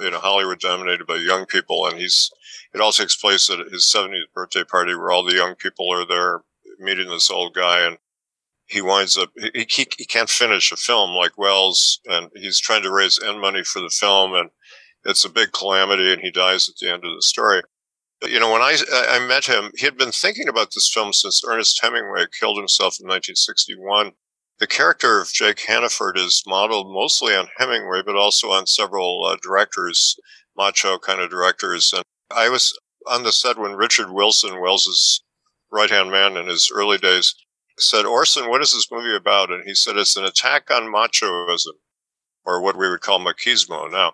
in 0.00 0.14
a 0.14 0.18
Hollywood 0.18 0.60
dominated 0.60 1.06
by 1.06 1.16
young 1.16 1.46
people. 1.46 1.86
And 1.86 1.98
he's, 1.98 2.30
it 2.74 2.80
all 2.80 2.92
takes 2.92 3.16
place 3.16 3.48
at 3.50 3.72
his 3.72 3.92
70th 3.94 4.32
birthday 4.34 4.64
party 4.64 4.94
where 4.94 5.10
all 5.10 5.24
the 5.24 5.34
young 5.34 5.54
people 5.54 5.92
are 5.92 6.06
there 6.06 6.40
meeting 6.78 7.08
this 7.08 7.30
old 7.30 7.54
guy 7.54 7.86
and 7.86 7.98
he 8.66 8.80
winds 8.80 9.18
up 9.18 9.30
he, 9.36 9.66
he, 9.68 9.86
he 9.98 10.04
can't 10.06 10.30
finish 10.30 10.72
a 10.72 10.76
film 10.76 11.10
like 11.10 11.36
Welles. 11.36 12.00
and 12.06 12.30
he's 12.34 12.58
trying 12.58 12.82
to 12.82 12.90
raise 12.90 13.20
end 13.22 13.40
money 13.40 13.62
for 13.62 13.80
the 13.80 13.90
film 13.90 14.32
and 14.34 14.50
it's 15.04 15.24
a 15.24 15.30
big 15.30 15.52
calamity 15.52 16.12
and 16.12 16.22
he 16.22 16.30
dies 16.30 16.68
at 16.68 16.76
the 16.76 16.90
end 16.90 17.04
of 17.04 17.14
the 17.14 17.22
story. 17.22 17.62
You 18.22 18.38
know, 18.38 18.52
when 18.52 18.60
I, 18.60 18.76
I 18.92 19.26
met 19.26 19.46
him, 19.46 19.70
he 19.76 19.86
had 19.86 19.96
been 19.96 20.12
thinking 20.12 20.48
about 20.48 20.72
this 20.74 20.92
film 20.92 21.12
since 21.12 21.42
Ernest 21.46 21.80
Hemingway 21.82 22.26
killed 22.38 22.58
himself 22.58 22.98
in 23.00 23.06
1961. 23.06 24.12
The 24.58 24.66
character 24.66 25.22
of 25.22 25.32
Jake 25.32 25.60
Hannaford 25.60 26.18
is 26.18 26.42
modeled 26.46 26.92
mostly 26.92 27.34
on 27.34 27.48
Hemingway, 27.56 28.02
but 28.04 28.16
also 28.16 28.50
on 28.50 28.66
several 28.66 29.24
uh, 29.24 29.36
directors, 29.42 30.16
macho 30.54 30.98
kind 30.98 31.20
of 31.20 31.30
directors. 31.30 31.94
And 31.94 32.04
I 32.30 32.50
was 32.50 32.78
on 33.06 33.22
the 33.22 33.32
set 33.32 33.58
when 33.58 33.72
Richard 33.72 34.10
Wilson, 34.10 34.60
Welles's 34.60 35.22
right 35.72 35.88
hand 35.88 36.10
man 36.10 36.36
in 36.36 36.46
his 36.46 36.70
early 36.74 36.98
days, 36.98 37.34
said, 37.78 38.04
Orson, 38.04 38.50
what 38.50 38.60
is 38.60 38.72
this 38.74 38.90
movie 38.92 39.16
about? 39.16 39.50
And 39.50 39.64
he 39.64 39.74
said, 39.74 39.96
it's 39.96 40.16
an 40.16 40.24
attack 40.24 40.70
on 40.70 40.92
machoism, 40.92 41.78
or 42.44 42.60
what 42.60 42.76
we 42.76 42.90
would 42.90 43.00
call 43.00 43.18
machismo 43.18 43.90
now. 43.90 44.12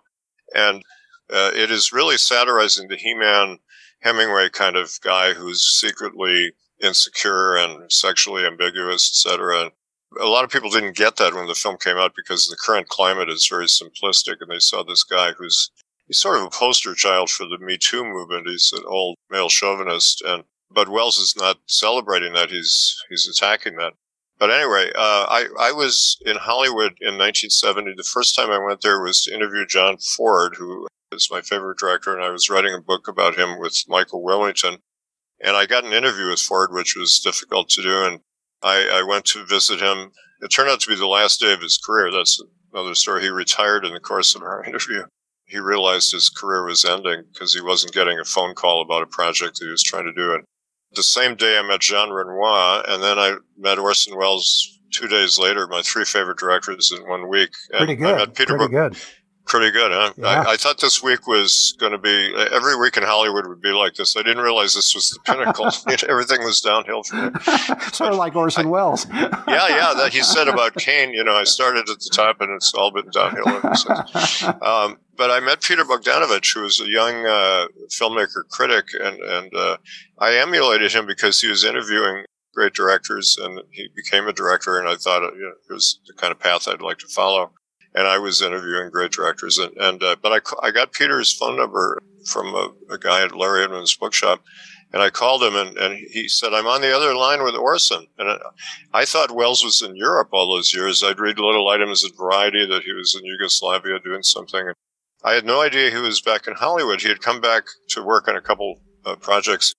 And 0.54 0.82
uh, 1.28 1.50
it 1.54 1.72
is 1.72 1.92
really 1.92 2.16
satirizing 2.16 2.86
the 2.86 2.96
He 2.96 3.14
Man 3.14 3.58
Hemingway 4.00 4.50
kind 4.50 4.76
of 4.76 4.98
guy 5.02 5.32
who's 5.32 5.62
secretly 5.62 6.52
insecure 6.82 7.56
and 7.56 7.90
sexually 7.90 8.44
ambiguous, 8.44 9.10
etc. 9.10 9.70
A 10.20 10.26
lot 10.26 10.44
of 10.44 10.50
people 10.50 10.70
didn't 10.70 10.96
get 10.96 11.16
that 11.16 11.34
when 11.34 11.46
the 11.46 11.54
film 11.54 11.76
came 11.78 11.96
out 11.96 12.14
because 12.14 12.46
the 12.46 12.56
current 12.56 12.88
climate 12.88 13.28
is 13.28 13.48
very 13.48 13.66
simplistic, 13.66 14.36
and 14.40 14.50
they 14.50 14.58
saw 14.58 14.82
this 14.82 15.02
guy 15.02 15.32
who's 15.32 15.70
he's 16.06 16.18
sort 16.18 16.36
of 16.36 16.44
a 16.44 16.50
poster 16.50 16.94
child 16.94 17.30
for 17.30 17.46
the 17.46 17.58
Me 17.58 17.76
Too 17.76 18.04
movement. 18.04 18.48
He's 18.48 18.72
an 18.72 18.84
old 18.86 19.16
male 19.30 19.48
chauvinist, 19.48 20.22
and 20.22 20.44
but 20.70 20.88
Welles 20.88 21.18
is 21.18 21.34
not 21.36 21.58
celebrating 21.66 22.32
that. 22.34 22.50
He's 22.50 23.02
he's 23.08 23.28
attacking 23.28 23.76
that. 23.76 23.94
But 24.38 24.50
anyway, 24.50 24.90
uh, 24.94 25.26
I 25.28 25.46
I 25.58 25.72
was 25.72 26.18
in 26.24 26.36
Hollywood 26.36 26.96
in 27.00 27.16
1970. 27.18 27.94
The 27.96 28.02
first 28.04 28.34
time 28.34 28.50
I 28.50 28.58
went 28.58 28.82
there 28.82 29.00
was 29.00 29.22
to 29.22 29.34
interview 29.34 29.66
John 29.66 29.96
Ford, 29.98 30.56
who 30.56 30.86
is 31.12 31.28
my 31.30 31.40
favorite 31.40 31.78
director, 31.78 32.14
and 32.14 32.24
I 32.24 32.30
was 32.30 32.50
writing 32.50 32.74
a 32.74 32.80
book 32.80 33.08
about 33.08 33.36
him 33.36 33.58
with 33.58 33.84
Michael 33.88 34.22
Wilmington. 34.22 34.78
And 35.40 35.56
I 35.56 35.66
got 35.66 35.84
an 35.84 35.92
interview 35.92 36.30
with 36.30 36.40
Ford, 36.40 36.70
which 36.72 36.96
was 36.96 37.20
difficult 37.20 37.68
to 37.70 37.82
do. 37.82 38.04
And 38.04 38.20
I, 38.62 39.00
I 39.00 39.02
went 39.02 39.26
to 39.26 39.44
visit 39.44 39.80
him. 39.80 40.12
It 40.40 40.48
turned 40.48 40.70
out 40.70 40.80
to 40.80 40.88
be 40.88 40.96
the 40.96 41.06
last 41.06 41.40
day 41.40 41.52
of 41.52 41.60
his 41.60 41.78
career. 41.78 42.10
That's 42.10 42.42
another 42.72 42.94
story. 42.94 43.22
He 43.22 43.28
retired 43.28 43.84
in 43.84 43.92
the 43.92 44.00
course 44.00 44.34
of 44.34 44.42
our 44.42 44.64
interview 44.66 45.04
he 45.46 45.58
realized 45.58 46.12
his 46.12 46.28
career 46.28 46.64
was 46.64 46.84
ending 46.84 47.24
because 47.32 47.54
he 47.54 47.60
wasn't 47.60 47.94
getting 47.94 48.18
a 48.18 48.24
phone 48.24 48.54
call 48.54 48.82
about 48.82 49.02
a 49.02 49.06
project 49.06 49.58
that 49.58 49.64
he 49.64 49.70
was 49.70 49.82
trying 49.82 50.04
to 50.04 50.12
do. 50.12 50.34
And 50.34 50.44
the 50.92 51.02
same 51.02 51.36
day 51.36 51.56
I 51.56 51.62
met 51.62 51.80
Jean 51.80 52.10
Renoir, 52.10 52.84
and 52.88 53.02
then 53.02 53.18
I 53.18 53.36
met 53.56 53.78
Orson 53.78 54.16
Welles 54.16 54.80
two 54.92 55.06
days 55.06 55.38
later, 55.38 55.66
my 55.68 55.82
three 55.82 56.04
favorite 56.04 56.38
directors 56.38 56.92
in 56.92 57.08
one 57.08 57.28
week. 57.28 57.50
And 57.70 57.78
Pretty 57.78 57.96
good. 57.96 58.14
I 58.14 58.18
met 58.18 58.34
Peter 58.34 58.56
Pretty 58.56 58.72
good. 58.72 58.96
Pretty 59.46 59.70
good, 59.70 59.92
huh? 59.92 60.12
Yeah. 60.16 60.26
I, 60.26 60.52
I, 60.52 60.56
thought 60.56 60.80
this 60.80 61.04
week 61.04 61.28
was 61.28 61.76
going 61.78 61.92
to 61.92 61.98
be 61.98 62.34
every 62.50 62.76
week 62.76 62.96
in 62.96 63.04
Hollywood 63.04 63.46
would 63.46 63.60
be 63.60 63.70
like 63.70 63.94
this. 63.94 64.16
I 64.16 64.22
didn't 64.22 64.42
realize 64.42 64.74
this 64.74 64.92
was 64.92 65.10
the 65.10 65.20
pinnacle. 65.20 65.66
Everything 66.08 66.42
was 66.42 66.60
downhill 66.60 67.04
from 67.04 67.32
there. 67.32 67.80
sort 67.92 68.10
of 68.10 68.18
like 68.18 68.34
Orson 68.34 68.70
Welles. 68.70 69.06
yeah, 69.08 69.36
yeah. 69.46 69.94
That 69.96 70.10
he 70.12 70.22
said 70.22 70.48
about 70.48 70.74
Kane. 70.78 71.12
You 71.12 71.22
know, 71.22 71.34
I 71.34 71.44
started 71.44 71.88
at 71.88 72.00
the 72.00 72.10
top 72.12 72.40
and 72.40 72.50
it's 72.50 72.74
all 72.74 72.90
been 72.90 73.08
downhill 73.10 73.48
ever 73.48 73.74
since. 73.76 74.42
Um, 74.42 74.98
but 75.16 75.30
I 75.30 75.38
met 75.38 75.62
Peter 75.62 75.84
Bogdanovich, 75.84 76.52
who 76.52 76.62
was 76.62 76.80
a 76.80 76.90
young 76.90 77.24
uh, 77.24 77.68
filmmaker 77.88 78.48
critic, 78.50 78.86
and 79.00 79.20
and 79.20 79.54
uh, 79.54 79.76
I 80.18 80.34
emulated 80.38 80.92
him 80.92 81.06
because 81.06 81.40
he 81.40 81.48
was 81.48 81.64
interviewing 81.64 82.24
great 82.52 82.74
directors, 82.74 83.38
and 83.40 83.60
he 83.70 83.88
became 83.94 84.26
a 84.26 84.32
director. 84.32 84.80
And 84.80 84.88
I 84.88 84.96
thought 84.96 85.22
you 85.22 85.42
know, 85.42 85.52
it 85.70 85.72
was 85.72 86.00
the 86.08 86.14
kind 86.14 86.32
of 86.32 86.40
path 86.40 86.66
I'd 86.66 86.82
like 86.82 86.98
to 86.98 87.06
follow 87.06 87.52
and 87.96 88.06
I 88.06 88.18
was 88.18 88.42
interviewing 88.42 88.90
great 88.90 89.10
directors. 89.10 89.58
And, 89.58 89.74
and 89.78 90.02
uh, 90.02 90.16
but 90.22 90.32
I, 90.32 90.66
I 90.66 90.70
got 90.70 90.92
Peter's 90.92 91.32
phone 91.32 91.56
number 91.56 91.98
from 92.26 92.54
a, 92.54 92.68
a, 92.92 92.98
guy 92.98 93.22
at 93.22 93.34
Larry 93.34 93.64
Edmunds 93.64 93.96
bookshop, 93.96 94.42
and 94.92 95.02
I 95.02 95.10
called 95.10 95.42
him, 95.42 95.56
and, 95.56 95.76
and 95.78 95.96
he 96.12 96.28
said, 96.28 96.52
"I'm 96.52 96.66
on 96.66 96.82
the 96.82 96.94
other 96.94 97.14
line 97.14 97.42
with 97.42 97.54
Orson." 97.54 98.06
And 98.18 98.38
I, 98.92 99.04
thought 99.04 99.34
Welles 99.34 99.64
was 99.64 99.82
in 99.82 99.96
Europe 99.96 100.28
all 100.32 100.54
those 100.54 100.74
years. 100.74 101.02
I'd 101.02 101.18
read 101.18 101.38
little 101.38 101.68
items 101.68 102.04
in 102.04 102.10
Variety 102.16 102.66
that 102.66 102.82
he 102.82 102.92
was 102.92 103.14
in 103.14 103.24
Yugoslavia 103.24 103.98
doing 104.00 104.22
something. 104.22 104.72
I 105.24 105.32
had 105.32 105.46
no 105.46 105.62
idea 105.62 105.90
he 105.90 105.96
was 105.96 106.20
back 106.20 106.46
in 106.46 106.54
Hollywood. 106.54 107.00
He 107.00 107.08
had 107.08 107.22
come 107.22 107.40
back 107.40 107.64
to 107.88 108.04
work 108.04 108.28
on 108.28 108.36
a 108.36 108.42
couple 108.42 108.80
of 109.04 109.20
projects, 109.20 109.72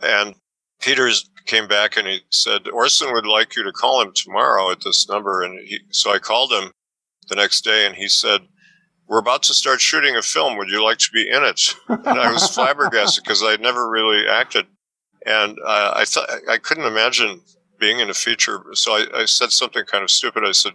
and 0.00 0.34
Peters 0.80 1.28
came 1.46 1.66
back 1.66 1.96
and 1.96 2.06
he 2.06 2.20
said, 2.30 2.68
Orson 2.68 3.12
would 3.12 3.26
like 3.26 3.56
you 3.56 3.64
to 3.64 3.72
call 3.72 4.00
him 4.00 4.12
tomorrow 4.14 4.70
at 4.70 4.82
this 4.84 5.08
number. 5.08 5.42
And 5.42 5.58
he, 5.58 5.80
so 5.90 6.12
I 6.12 6.18
called 6.18 6.52
him 6.52 6.70
the 7.28 7.36
next 7.36 7.62
day 7.62 7.86
and 7.86 7.94
he 7.94 8.08
said, 8.08 8.42
we're 9.08 9.18
about 9.18 9.42
to 9.44 9.54
start 9.54 9.80
shooting 9.80 10.16
a 10.16 10.22
film. 10.22 10.58
Would 10.58 10.68
you 10.68 10.84
like 10.84 10.98
to 10.98 11.10
be 11.12 11.28
in 11.28 11.42
it? 11.42 11.74
And 11.88 12.06
I 12.06 12.30
was 12.30 12.48
flabbergasted 12.54 13.24
because 13.24 13.42
I'd 13.42 13.60
never 13.60 13.88
really 13.88 14.26
acted. 14.28 14.66
And 15.24 15.58
uh, 15.64 15.92
I 15.96 16.04
thought 16.04 16.28
I 16.48 16.58
couldn't 16.58 16.86
imagine 16.86 17.40
being 17.80 18.00
in 18.00 18.10
a 18.10 18.14
feature. 18.14 18.62
So 18.74 18.92
I, 18.92 19.06
I, 19.14 19.24
said 19.24 19.50
something 19.50 19.84
kind 19.84 20.04
of 20.04 20.10
stupid. 20.10 20.44
I 20.44 20.52
said, 20.52 20.72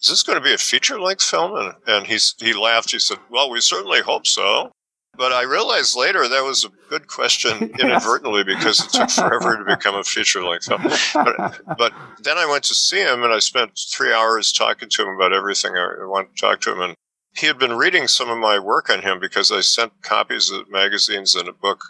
is 0.00 0.08
this 0.08 0.22
going 0.22 0.38
to 0.38 0.44
be 0.44 0.52
a 0.52 0.58
feature 0.58 1.00
length 1.00 1.22
film? 1.22 1.56
And, 1.56 1.74
and 1.86 2.06
he, 2.06 2.18
he 2.38 2.52
laughed. 2.52 2.90
He 2.90 2.98
said, 2.98 3.18
well, 3.30 3.50
we 3.50 3.60
certainly 3.60 4.00
hope 4.00 4.26
so. 4.26 4.70
But 5.16 5.32
I 5.32 5.42
realized 5.42 5.96
later 5.96 6.26
that 6.26 6.42
was 6.42 6.64
a 6.64 6.70
good 6.88 7.06
question 7.06 7.70
inadvertently 7.80 8.44
because 8.44 8.80
it 8.80 8.90
took 8.92 9.10
forever 9.10 9.58
to 9.58 9.64
become 9.64 9.94
a 9.94 10.04
feature 10.04 10.42
length 10.42 10.66
film. 10.66 10.82
But, 11.14 11.60
but, 11.76 11.92
then 12.22 12.38
I 12.38 12.46
went 12.46 12.64
to 12.64 12.74
see 12.74 13.00
him 13.00 13.22
and 13.22 13.32
I 13.32 13.38
spent 13.38 13.78
three 13.90 14.12
hours 14.12 14.52
talking 14.52 14.88
to 14.88 15.02
him 15.02 15.14
about 15.14 15.34
everything 15.34 15.72
I 15.76 16.06
wanted 16.06 16.34
to 16.34 16.40
talk 16.40 16.60
to 16.62 16.72
him. 16.72 16.80
And 16.80 16.96
he 17.36 17.46
had 17.46 17.58
been 17.58 17.76
reading 17.76 18.08
some 18.08 18.30
of 18.30 18.38
my 18.38 18.58
work 18.58 18.88
on 18.88 19.02
him 19.02 19.20
because 19.20 19.52
I 19.52 19.60
sent 19.60 20.02
copies 20.02 20.50
of 20.50 20.70
magazines 20.70 21.34
and 21.34 21.48
a 21.48 21.52
book 21.52 21.82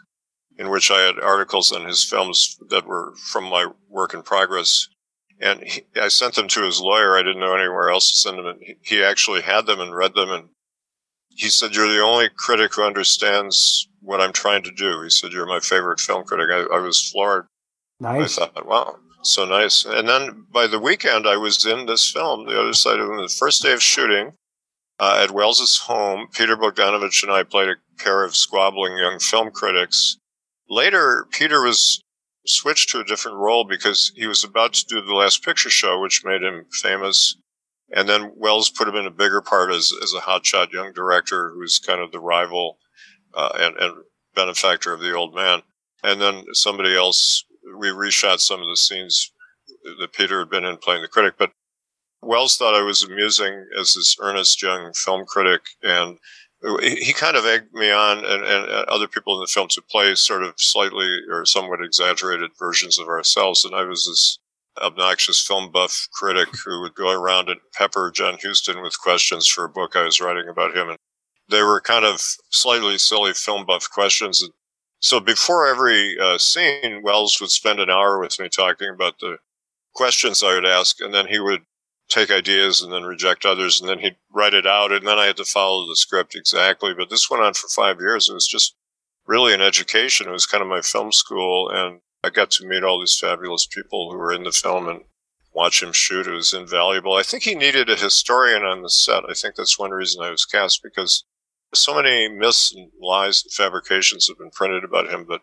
in 0.58 0.70
which 0.70 0.90
I 0.90 1.02
had 1.02 1.18
articles 1.18 1.72
on 1.72 1.86
his 1.86 2.04
films 2.04 2.58
that 2.70 2.86
were 2.86 3.14
from 3.16 3.44
my 3.44 3.66
work 3.88 4.14
in 4.14 4.22
progress. 4.22 4.88
And 5.40 5.62
he, 5.62 5.82
I 6.00 6.08
sent 6.08 6.34
them 6.34 6.48
to 6.48 6.64
his 6.64 6.80
lawyer. 6.80 7.16
I 7.16 7.22
didn't 7.22 7.40
know 7.40 7.54
anywhere 7.54 7.90
else 7.90 8.10
to 8.10 8.16
send 8.16 8.38
them. 8.38 8.46
And 8.46 8.60
he 8.82 9.02
actually 9.02 9.42
had 9.42 9.66
them 9.66 9.80
and 9.80 9.94
read 9.94 10.14
them 10.14 10.30
and 10.30 10.48
he 11.36 11.48
said, 11.48 11.74
You're 11.74 11.92
the 11.92 12.02
only 12.02 12.28
critic 12.28 12.74
who 12.74 12.84
understands 12.84 13.88
what 14.00 14.20
I'm 14.20 14.32
trying 14.32 14.62
to 14.64 14.70
do. 14.70 15.02
He 15.02 15.10
said, 15.10 15.32
You're 15.32 15.46
my 15.46 15.60
favorite 15.60 16.00
film 16.00 16.24
critic. 16.24 16.48
I, 16.50 16.76
I 16.76 16.80
was 16.80 17.10
floored. 17.10 17.46
Nice. 18.00 18.38
I 18.38 18.48
thought, 18.48 18.66
wow, 18.66 18.96
so 19.22 19.44
nice. 19.44 19.84
And 19.84 20.08
then 20.08 20.46
by 20.52 20.66
the 20.66 20.80
weekend, 20.80 21.26
I 21.26 21.36
was 21.36 21.64
in 21.64 21.86
this 21.86 22.10
film, 22.10 22.46
The 22.46 22.60
Other 22.60 22.72
Side 22.72 22.98
of 22.98 23.08
the 23.08 23.34
first 23.38 23.62
day 23.62 23.72
of 23.72 23.82
shooting 23.82 24.32
uh, 24.98 25.20
at 25.22 25.30
Welles's 25.30 25.78
home. 25.78 26.26
Peter 26.32 26.56
Bogdanovich 26.56 27.22
and 27.22 27.32
I 27.32 27.44
played 27.44 27.68
a 27.68 27.76
pair 27.98 28.24
of 28.24 28.36
squabbling 28.36 28.96
young 28.96 29.18
film 29.20 29.50
critics. 29.50 30.16
Later, 30.68 31.26
Peter 31.30 31.62
was 31.62 32.00
switched 32.46 32.90
to 32.90 33.00
a 33.00 33.04
different 33.04 33.38
role 33.38 33.64
because 33.64 34.12
he 34.16 34.26
was 34.26 34.42
about 34.42 34.72
to 34.74 34.84
do 34.86 35.00
the 35.00 35.14
last 35.14 35.44
picture 35.44 35.70
show, 35.70 36.00
which 36.00 36.24
made 36.24 36.42
him 36.42 36.64
famous. 36.72 37.36
And 37.92 38.08
then 38.08 38.32
Welles 38.36 38.70
put 38.70 38.88
him 38.88 38.96
in 38.96 39.06
a 39.06 39.10
bigger 39.10 39.40
part 39.40 39.70
as, 39.70 39.92
as 40.02 40.14
a 40.14 40.20
hotshot 40.20 40.72
young 40.72 40.92
director 40.92 41.50
who's 41.50 41.78
kind 41.78 42.00
of 42.00 42.10
the 42.10 42.20
rival 42.20 42.78
uh, 43.34 43.50
and, 43.56 43.76
and 43.76 43.94
benefactor 44.34 44.92
of 44.92 45.00
the 45.00 45.14
old 45.14 45.34
man. 45.34 45.62
And 46.02 46.20
then 46.20 46.44
somebody 46.52 46.96
else, 46.96 47.44
we 47.78 47.88
reshot 47.88 48.40
some 48.40 48.60
of 48.60 48.68
the 48.68 48.76
scenes 48.76 49.30
that 50.00 50.12
Peter 50.12 50.38
had 50.40 50.50
been 50.50 50.64
in 50.64 50.78
playing 50.78 51.02
the 51.02 51.08
critic. 51.08 51.34
But 51.38 51.52
Welles 52.22 52.56
thought 52.56 52.74
I 52.74 52.82
was 52.82 53.02
amusing 53.02 53.66
as 53.78 53.94
this 53.94 54.16
earnest 54.20 54.62
young 54.62 54.92
film 54.94 55.26
critic. 55.26 55.60
And 55.82 56.18
he 56.80 57.12
kind 57.12 57.36
of 57.36 57.44
egged 57.44 57.74
me 57.74 57.90
on 57.90 58.18
and, 58.18 58.44
and 58.44 58.68
other 58.88 59.08
people 59.08 59.34
in 59.34 59.40
the 59.40 59.48
film 59.48 59.68
to 59.68 59.82
play 59.82 60.14
sort 60.14 60.44
of 60.44 60.54
slightly 60.56 61.20
or 61.30 61.44
somewhat 61.44 61.82
exaggerated 61.82 62.52
versions 62.58 62.98
of 62.98 63.08
ourselves. 63.08 63.64
And 63.64 63.74
I 63.74 63.82
was 63.84 64.06
this 64.06 64.38
obnoxious 64.80 65.44
film 65.44 65.70
buff 65.70 66.08
critic 66.12 66.48
who 66.64 66.80
would 66.80 66.94
go 66.94 67.10
around 67.10 67.48
and 67.48 67.60
pepper 67.74 68.10
John 68.14 68.38
Huston 68.42 68.82
with 68.82 69.00
questions 69.00 69.46
for 69.46 69.64
a 69.64 69.68
book 69.68 69.96
I 69.96 70.04
was 70.04 70.20
writing 70.20 70.48
about 70.48 70.76
him. 70.76 70.88
And 70.88 70.98
they 71.48 71.62
were 71.62 71.80
kind 71.80 72.04
of 72.04 72.20
slightly 72.50 72.98
silly 72.98 73.32
film 73.32 73.66
buff 73.66 73.88
questions. 73.90 74.42
So 75.00 75.20
before 75.20 75.66
every 75.66 76.16
uh, 76.18 76.38
scene, 76.38 77.02
Welles 77.02 77.40
would 77.40 77.50
spend 77.50 77.80
an 77.80 77.90
hour 77.90 78.18
with 78.20 78.38
me 78.38 78.48
talking 78.48 78.88
about 78.88 79.18
the 79.18 79.38
questions 79.94 80.42
I 80.42 80.54
would 80.54 80.64
ask, 80.64 81.00
and 81.00 81.12
then 81.12 81.26
he 81.26 81.38
would 81.38 81.62
take 82.08 82.30
ideas 82.30 82.82
and 82.82 82.92
then 82.92 83.04
reject 83.04 83.44
others, 83.44 83.80
and 83.80 83.88
then 83.88 83.98
he'd 83.98 84.16
write 84.30 84.54
it 84.54 84.66
out, 84.66 84.92
and 84.92 85.06
then 85.06 85.18
I 85.18 85.26
had 85.26 85.36
to 85.38 85.44
follow 85.44 85.86
the 85.86 85.96
script 85.96 86.34
exactly. 86.34 86.94
But 86.94 87.10
this 87.10 87.30
went 87.30 87.42
on 87.42 87.54
for 87.54 87.68
five 87.68 87.98
years. 88.00 88.28
It 88.28 88.34
was 88.34 88.46
just 88.46 88.74
really 89.26 89.54
an 89.54 89.60
education. 89.60 90.28
It 90.28 90.32
was 90.32 90.46
kind 90.46 90.62
of 90.62 90.68
my 90.68 90.82
film 90.82 91.12
school, 91.12 91.68
and 91.68 92.00
I 92.24 92.30
got 92.30 92.50
to 92.52 92.66
meet 92.66 92.84
all 92.84 93.00
these 93.00 93.18
fabulous 93.18 93.66
people 93.66 94.10
who 94.10 94.18
were 94.18 94.32
in 94.32 94.44
the 94.44 94.52
film 94.52 94.88
and 94.88 95.00
watch 95.52 95.82
him 95.82 95.92
shoot. 95.92 96.26
It 96.26 96.32
was 96.32 96.52
invaluable. 96.52 97.14
I 97.14 97.22
think 97.22 97.42
he 97.42 97.54
needed 97.54 97.90
a 97.90 97.96
historian 97.96 98.62
on 98.62 98.82
the 98.82 98.90
set. 98.90 99.24
I 99.28 99.34
think 99.34 99.56
that's 99.56 99.78
one 99.78 99.90
reason 99.90 100.22
I 100.22 100.30
was 100.30 100.44
cast 100.44 100.82
because 100.82 101.24
so 101.74 101.94
many 101.94 102.28
myths 102.28 102.72
and 102.74 102.90
lies 103.00 103.42
and 103.42 103.52
fabrications 103.52 104.28
have 104.28 104.38
been 104.38 104.50
printed 104.50 104.84
about 104.84 105.10
him, 105.10 105.24
but 105.26 105.42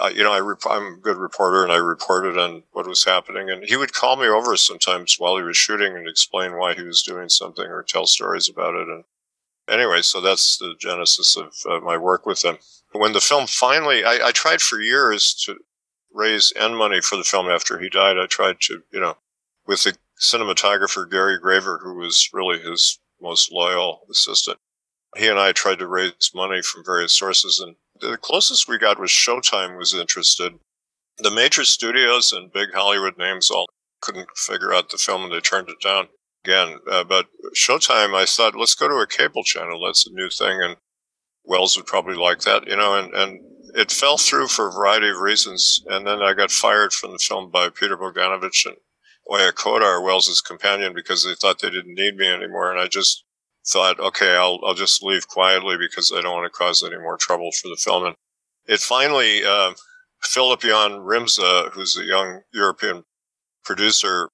uh, 0.00 0.10
you 0.14 0.22
know, 0.22 0.32
I 0.32 0.70
I'm 0.70 0.94
a 0.94 0.96
good 0.98 1.16
reporter 1.16 1.64
and 1.64 1.72
I 1.72 1.76
reported 1.76 2.38
on 2.38 2.62
what 2.72 2.86
was 2.86 3.04
happening. 3.04 3.50
And 3.50 3.64
he 3.64 3.76
would 3.76 3.92
call 3.92 4.16
me 4.16 4.28
over 4.28 4.56
sometimes 4.56 5.16
while 5.18 5.36
he 5.36 5.42
was 5.42 5.56
shooting 5.56 5.96
and 5.96 6.08
explain 6.08 6.56
why 6.56 6.74
he 6.74 6.82
was 6.82 7.02
doing 7.02 7.28
something 7.28 7.64
or 7.64 7.82
tell 7.82 8.06
stories 8.06 8.48
about 8.48 8.76
it. 8.76 8.88
And 8.88 9.04
anyway, 9.68 10.02
so 10.02 10.20
that's 10.20 10.58
the 10.58 10.74
genesis 10.78 11.36
of 11.36 11.52
uh, 11.68 11.80
my 11.80 11.96
work 11.96 12.24
with 12.24 12.44
him. 12.44 12.58
When 12.92 13.12
the 13.12 13.20
film 13.20 13.46
finally, 13.48 14.04
I, 14.04 14.28
I 14.28 14.32
tried 14.32 14.60
for 14.60 14.80
years 14.80 15.34
to 15.46 15.56
raise 16.12 16.52
end 16.56 16.76
money 16.76 17.00
for 17.00 17.16
the 17.16 17.24
film 17.24 17.48
after 17.48 17.78
he 17.78 17.88
died. 17.88 18.18
I 18.18 18.26
tried 18.26 18.60
to, 18.62 18.82
you 18.92 19.00
know, 19.00 19.16
with 19.66 19.84
the 19.84 19.96
cinematographer 20.20 21.10
Gary 21.10 21.38
Graver, 21.38 21.80
who 21.82 21.94
was 21.94 22.28
really 22.32 22.60
his 22.60 22.98
most 23.20 23.52
loyal 23.52 24.00
assistant. 24.10 24.58
He 25.16 25.26
and 25.26 25.38
I 25.38 25.52
tried 25.52 25.78
to 25.80 25.86
raise 25.86 26.30
money 26.34 26.62
from 26.62 26.84
various 26.84 27.14
sources, 27.14 27.58
and 27.60 27.76
the 28.00 28.16
closest 28.16 28.68
we 28.68 28.78
got 28.78 29.00
was 29.00 29.10
Showtime 29.10 29.76
was 29.76 29.94
interested. 29.94 30.54
The 31.18 31.30
major 31.30 31.64
studios 31.64 32.32
and 32.32 32.52
big 32.52 32.72
Hollywood 32.72 33.18
names 33.18 33.50
all 33.50 33.68
couldn't 34.00 34.28
figure 34.36 34.72
out 34.72 34.90
the 34.90 34.98
film, 34.98 35.24
and 35.24 35.32
they 35.32 35.40
turned 35.40 35.68
it 35.68 35.80
down 35.80 36.08
again. 36.44 36.78
Uh, 36.90 37.04
but 37.04 37.26
Showtime, 37.54 38.14
I 38.14 38.24
thought, 38.24 38.54
let's 38.54 38.74
go 38.74 38.88
to 38.88 38.94
a 38.96 39.06
cable 39.06 39.42
channel. 39.42 39.84
That's 39.84 40.06
a 40.06 40.12
new 40.12 40.30
thing, 40.30 40.62
and 40.62 40.76
Welles 41.44 41.76
would 41.76 41.86
probably 41.86 42.16
like 42.16 42.40
that, 42.40 42.66
you 42.66 42.76
know. 42.76 42.98
And, 42.98 43.12
and 43.14 43.40
it 43.74 43.90
fell 43.90 44.18
through 44.18 44.48
for 44.48 44.68
a 44.68 44.72
variety 44.72 45.08
of 45.08 45.18
reasons. 45.18 45.82
And 45.88 46.06
then 46.06 46.22
I 46.22 46.34
got 46.34 46.50
fired 46.50 46.92
from 46.92 47.12
the 47.12 47.18
film 47.18 47.50
by 47.50 47.68
Peter 47.68 47.96
Bogdanovich 47.96 48.66
and 48.66 48.76
Oja 49.28 49.52
Kodar, 49.52 50.02
Welles's 50.02 50.40
companion, 50.40 50.92
because 50.94 51.24
they 51.24 51.34
thought 51.34 51.60
they 51.60 51.70
didn't 51.70 51.94
need 51.94 52.16
me 52.16 52.28
anymore. 52.28 52.70
And 52.70 52.80
I 52.80 52.88
just 52.88 53.24
thought, 53.66 54.00
okay, 54.00 54.34
I'll, 54.36 54.60
I'll 54.64 54.74
just 54.74 55.02
leave 55.02 55.28
quietly 55.28 55.76
because 55.78 56.12
I 56.14 56.20
don't 56.20 56.34
want 56.34 56.52
to 56.52 56.56
cause 56.56 56.82
any 56.82 56.98
more 56.98 57.16
trouble 57.16 57.50
for 57.52 57.68
the 57.68 57.76
film. 57.76 58.06
And 58.06 58.14
it 58.66 58.80
finally, 58.80 59.44
uh, 59.44 59.74
Filip 60.22 60.60
Jan 60.60 61.00
Rymsza, 61.00 61.70
who's 61.72 61.96
a 61.96 62.04
young 62.04 62.40
European 62.52 63.04
producer, 63.64 64.30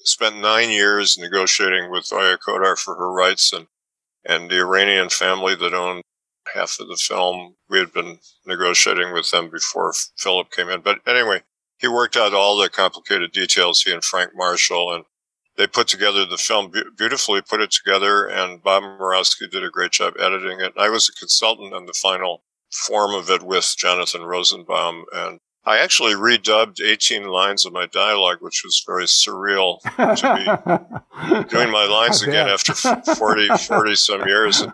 spent 0.00 0.38
nine 0.38 0.70
years 0.70 1.18
negotiating 1.18 1.90
with 1.90 2.04
Oja 2.04 2.38
Kodar 2.38 2.78
for 2.78 2.96
her 2.96 3.12
rights 3.12 3.52
and, 3.52 3.66
and 4.24 4.50
the 4.50 4.60
Iranian 4.60 5.08
family 5.08 5.54
that 5.54 5.74
owned 5.74 6.02
half 6.54 6.78
of 6.80 6.88
the 6.88 6.96
film. 6.96 7.56
We 7.68 7.78
had 7.78 7.92
been 7.92 8.18
negotiating 8.46 9.12
with 9.12 9.30
them 9.30 9.50
before 9.50 9.92
Philip 10.16 10.50
came 10.50 10.68
in. 10.68 10.80
But 10.80 11.00
anyway, 11.06 11.42
he 11.78 11.88
worked 11.88 12.16
out 12.16 12.34
all 12.34 12.58
the 12.58 12.68
complicated 12.68 13.32
details, 13.32 13.82
he 13.82 13.92
and 13.92 14.04
Frank 14.04 14.32
Marshall, 14.34 14.94
and 14.94 15.04
they 15.56 15.66
put 15.66 15.88
together 15.88 16.24
the 16.24 16.36
film 16.36 16.72
beautifully, 16.96 17.42
put 17.42 17.60
it 17.60 17.70
together, 17.70 18.26
and 18.26 18.62
Bob 18.62 18.82
Murawski 18.82 19.50
did 19.50 19.64
a 19.64 19.70
great 19.70 19.92
job 19.92 20.14
editing 20.18 20.60
it. 20.60 20.72
I 20.76 20.88
was 20.88 21.08
a 21.08 21.12
consultant 21.12 21.74
on 21.74 21.86
the 21.86 21.92
final 21.92 22.44
form 22.70 23.14
of 23.14 23.30
it 23.30 23.42
with 23.42 23.74
Jonathan 23.76 24.22
Rosenbaum, 24.22 25.04
and 25.12 25.40
I 25.64 25.78
actually 25.78 26.14
redubbed 26.14 26.80
18 26.80 27.28
lines 27.28 27.66
of 27.66 27.72
my 27.72 27.84
dialogue, 27.86 28.38
which 28.40 28.62
was 28.64 28.82
very 28.86 29.04
surreal 29.04 29.80
to 29.82 31.44
be 31.44 31.44
doing 31.50 31.70
my 31.70 31.84
lines 31.84 32.22
again 32.22 32.48
after 32.48 32.72
40, 32.74 33.48
40 33.58 33.94
some 33.94 34.26
years. 34.26 34.62
And 34.62 34.72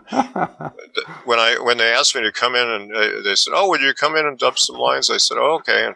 when 1.25 1.39
I 1.39 1.57
when 1.61 1.77
they 1.77 1.91
asked 1.91 2.15
me 2.15 2.21
to 2.21 2.31
come 2.31 2.55
in 2.55 2.69
and 2.69 2.95
uh, 2.95 3.21
they 3.21 3.35
said, 3.35 3.51
"Oh, 3.53 3.67
would 3.69 3.81
you 3.81 3.93
come 3.93 4.15
in 4.15 4.25
and 4.25 4.39
dub 4.39 4.57
some 4.57 4.77
lines?" 4.77 5.09
I 5.09 5.17
said, 5.17 5.37
"Oh, 5.37 5.55
okay." 5.55 5.87
And 5.87 5.95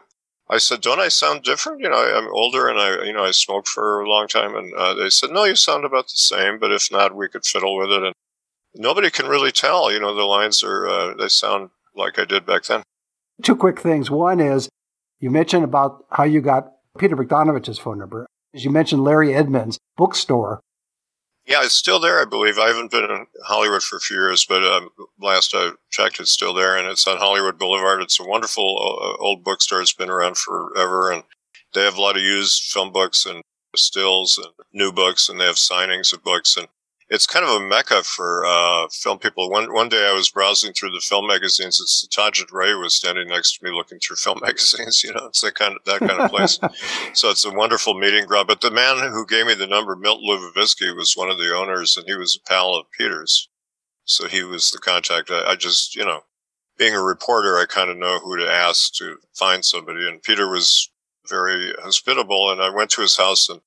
I 0.50 0.58
said, 0.58 0.82
"Don't 0.82 1.00
I 1.00 1.08
sound 1.08 1.44
different? 1.44 1.80
You 1.80 1.90
know, 1.90 1.96
I, 1.96 2.18
am 2.18 2.28
older 2.34 2.68
and 2.68 2.78
I, 2.78 3.06
you 3.06 3.14
know, 3.14 3.24
I 3.24 3.32
smoked 3.32 3.70
for 3.70 4.02
a 4.02 4.10
long 4.10 4.28
time." 4.28 4.56
And 4.56 4.74
uh, 4.74 4.94
they 4.94 5.10
said, 5.10 5.32
"No, 5.32 5.46
you 5.46 5.56
sound 5.56 5.86
about 5.86 6.08
the 6.08 6.18
same, 6.18 6.60
but 6.60 6.74
if 6.74 6.92
not, 6.92 7.16
we 7.16 7.30
could 7.30 7.46
fiddle 7.46 7.78
with 7.78 7.92
it." 7.92 8.04
And 8.04 8.14
nobody 8.76 9.10
can 9.10 9.28
really 9.28 9.54
tell. 9.54 9.90
You 9.90 10.02
know, 10.02 10.14
the 10.14 10.24
lines 10.24 10.64
are 10.64 10.86
uh, 10.86 11.14
they 11.14 11.30
sound 11.30 11.70
like 11.96 12.20
I 12.20 12.26
did 12.26 12.46
back 12.46 12.66
then. 12.66 12.84
Two 13.42 13.56
quick 13.56 13.80
things. 13.80 14.12
One 14.12 14.42
is 14.42 14.68
you 15.22 15.30
mentioned 15.30 15.64
about 15.64 16.06
how 16.12 16.24
you 16.24 16.42
got 16.42 16.74
Peter 16.98 17.16
Bogdanovich's 17.16 17.80
phone 17.80 17.98
number. 17.98 18.28
As 18.54 18.66
you 18.66 18.72
mentioned, 18.72 19.04
Larry 19.04 19.34
Edmunds' 19.34 19.80
bookstore 19.96 20.62
yeah, 21.46 21.64
it's 21.64 21.74
still 21.74 22.00
there, 22.00 22.22
I 22.22 22.26
believe. 22.26 22.60
I 22.60 22.68
haven't 22.68 22.92
been 22.92 23.04
in 23.04 23.26
Hollywood 23.44 23.82
for 23.82 23.96
a 23.96 24.00
few 24.00 24.16
years, 24.16 24.46
but 24.46 24.64
um, 24.64 24.90
last 25.20 25.56
I 25.56 25.72
checked, 25.90 26.20
it's 26.20 26.32
still 26.32 26.54
there, 26.54 26.78
and 26.78 26.88
it's 26.88 27.08
on 27.08 27.18
Hollywood 27.18 27.58
Boulevard. 27.58 28.02
It's 28.02 28.20
a 28.20 28.24
wonderful 28.24 28.64
uh, 28.64 29.22
old 29.22 29.44
bookstore. 29.44 29.82
It's 29.82 29.94
been 29.94 30.10
around 30.10 30.38
forever, 30.38 31.12
and 31.12 31.24
they 31.74 31.84
have 31.84 31.98
a 31.98 32.02
lot 32.02 32.16
of 32.16 32.22
used 32.22 32.72
film 32.72 32.92
books 32.92 33.26
and 33.26 33.42
stills 33.76 34.38
and 34.38 34.54
new 34.72 34.92
books, 34.92 35.30
and 35.30 35.40
they 35.40 35.46
have 35.46 35.56
signings 35.56 36.14
of 36.14 36.24
books. 36.24 36.58
And 36.58 36.68
it's 37.12 37.28
kind 37.28 37.44
of 37.46 37.52
a 37.52 37.60
mecca 37.60 38.04
for 38.04 38.46
uh, 38.46 38.88
film 38.90 39.20
people. 39.20 39.50
One 39.52 39.74
one 39.74 39.90
day 39.90 40.08
I 40.08 40.14
was 40.14 40.30
browsing 40.30 40.72
through 40.72 40.92
the 40.92 41.02
film 41.02 41.28
magazines. 41.28 41.78
It's 41.82 42.08
Satyajit 42.08 42.54
Ray 42.54 42.74
was 42.74 42.94
standing 42.94 43.28
next 43.28 43.58
to 43.58 43.66
me 43.66 43.72
looking 43.72 44.00
through 44.00 44.16
film 44.24 44.40
magazines. 44.42 45.04
You 45.04 45.14
know, 45.14 45.26
it's 45.26 45.42
that 45.42 45.56
kind 45.56 45.76
of 45.76 45.84
that 45.86 46.00
kind 46.00 46.22
of 46.22 46.32
place. 46.32 46.58
so 47.14 47.30
it's 47.30 47.44
a 47.44 47.52
wonderful 47.52 47.94
meeting 47.94 48.26
ground. 48.26 48.48
But 48.48 48.62
the 48.62 48.72
man 48.72 49.12
who 49.12 49.26
gave 49.26 49.46
me 49.46 49.54
the 49.54 49.68
number, 49.68 49.96
Milt 49.98 50.22
Luboviski, 50.22 50.96
was 50.96 51.18
one 51.18 51.30
of 51.30 51.38
the 51.38 51.54
owners, 51.54 51.98
and 51.98 52.08
he 52.08 52.16
was 52.16 52.38
a 52.38 52.50
pal 52.50 52.76
of 52.76 52.86
Peter's. 52.98 53.50
So 54.06 54.28
he 54.28 54.44
was 54.44 54.72
the 54.72 54.80
contact. 54.80 55.30
I, 55.30 55.52
I 55.52 55.56
just, 55.56 55.96
you 55.96 56.06
know, 56.06 56.22
being 56.78 56.96
a 56.96 57.04
reporter, 57.04 57.58
I 57.58 57.66
kind 57.66 57.90
of 57.90 57.98
know 57.98 58.20
who 58.20 58.38
to 58.38 58.50
ask 58.50 58.94
to 58.96 59.18
find 59.36 59.64
somebody. 59.66 60.08
And 60.08 60.24
Peter 60.24 60.50
was 60.50 60.90
very 61.28 61.74
hospitable, 61.84 62.52
and 62.52 62.62
I 62.62 62.70
went 62.70 62.90
to 62.92 63.02
his 63.02 63.18
house 63.18 63.50
and 63.50 63.60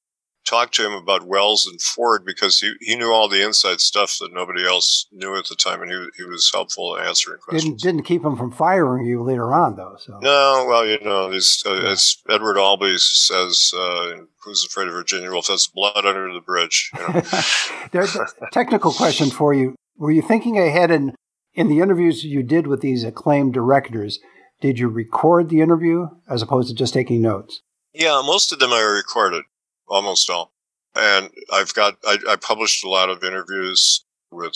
talked 0.45 0.75
to 0.75 0.87
him 0.87 0.93
about 0.93 1.27
Welles 1.27 1.67
and 1.67 1.81
Ford 1.81 2.25
because 2.25 2.61
he, 2.61 2.75
he 2.81 2.97
knew 2.97 3.11
all 3.11 3.29
the 3.29 3.45
inside 3.45 3.81
stuff 3.81 4.19
that 4.21 4.33
nobody 4.33 4.67
else 4.67 5.07
knew 5.11 5.37
at 5.37 5.47
the 5.47 5.57
time, 5.57 5.83
and 5.83 5.91
he, 5.91 6.07
he 6.17 6.25
was 6.25 6.51
helpful 6.53 6.97
in 6.97 7.05
answering 7.05 7.39
questions. 7.39 7.83
Didn't, 7.83 7.97
didn't 7.97 8.07
keep 8.07 8.25
him 8.25 8.37
from 8.37 8.51
firing 8.51 9.07
you 9.07 9.23
later 9.23 9.53
on, 9.53 9.77
though. 9.77 9.97
So 9.99 10.19
no, 10.21 10.67
well, 10.69 10.87
you 10.87 11.01
know, 11.01 11.27
uh, 11.27 11.31
yeah. 11.31 11.91
as 11.91 12.17
Edward 12.29 12.59
Albee 12.59 12.97
says, 12.99 13.73
uh, 13.77 14.17
"Who's 14.45 14.65
afraid 14.65 14.89
of 14.89 14.95
Virginia 14.95 15.31
Woolf?" 15.31 15.49
That's 15.49 15.67
blood 15.67 16.05
under 16.05 16.33
the 16.33 16.41
bridge. 16.41 16.91
You 16.95 17.01
know? 17.01 17.23
There's 17.93 18.17
a 18.17 18.27
technical 18.53 18.93
question 18.93 19.31
for 19.31 19.55
you. 19.55 19.75
Were 19.97 20.11
you 20.11 20.23
thinking 20.23 20.59
ahead 20.59 20.91
in 20.91 21.15
in 21.55 21.69
the 21.69 21.81
interviews 21.81 22.25
you 22.25 22.43
did 22.43 22.67
with 22.67 22.81
these 22.81 23.05
acclaimed 23.05 23.55
directors? 23.55 24.19
Did 24.61 24.79
you 24.79 24.89
record 24.89 25.49
the 25.49 25.61
interview 25.61 26.09
as 26.29 26.41
opposed 26.41 26.69
to 26.69 26.75
just 26.75 26.95
taking 26.95 27.21
notes? 27.21 27.61
Yeah, 27.93 28.23
most 28.25 28.53
of 28.53 28.59
them 28.59 28.73
I 28.73 28.81
recorded 28.81 29.45
almost 29.89 30.31
all. 30.31 30.53
And 30.95 31.31
I've 31.53 31.75
got, 31.75 31.97
I, 32.05 32.19
I 32.29 32.37
published 32.37 32.85
a 32.85 32.89
lot 32.89 33.11
of 33.11 33.25
interviews 33.25 34.05
with 34.31 34.55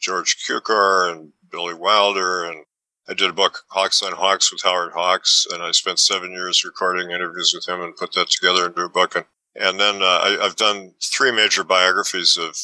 George 0.00 0.36
Cukor 0.46 1.10
and 1.10 1.32
Billy 1.50 1.74
Wilder. 1.74 2.44
And 2.44 2.64
I 3.08 3.14
did 3.14 3.30
a 3.30 3.34
book, 3.34 3.62
Hawks 3.68 4.02
on 4.02 4.12
Hawks 4.12 4.52
with 4.52 4.62
Howard 4.62 4.92
Hawks. 4.92 5.46
And 5.52 5.62
I 5.62 5.70
spent 5.70 5.98
seven 5.98 6.32
years 6.32 6.64
recording 6.64 7.10
interviews 7.10 7.52
with 7.54 7.68
him 7.68 7.82
and 7.82 7.96
put 7.96 8.12
that 8.14 8.30
together 8.30 8.66
into 8.66 8.82
a 8.82 8.88
book. 8.88 9.14
And, 9.14 9.26
and 9.54 9.78
then 9.78 10.02
uh, 10.02 10.20
I, 10.22 10.38
I've 10.42 10.56
done 10.56 10.92
three 11.02 11.30
major 11.30 11.64
biographies 11.64 12.36
of 12.36 12.56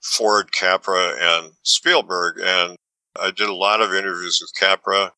Ford, 0.00 0.52
Capra, 0.52 1.14
and 1.18 1.52
Spielberg. 1.62 2.36
And 2.42 2.76
I 3.20 3.30
did 3.30 3.48
a 3.48 3.54
lot 3.54 3.80
of 3.80 3.92
interviews 3.92 4.38
with 4.40 4.52
Capra, 4.58 5.12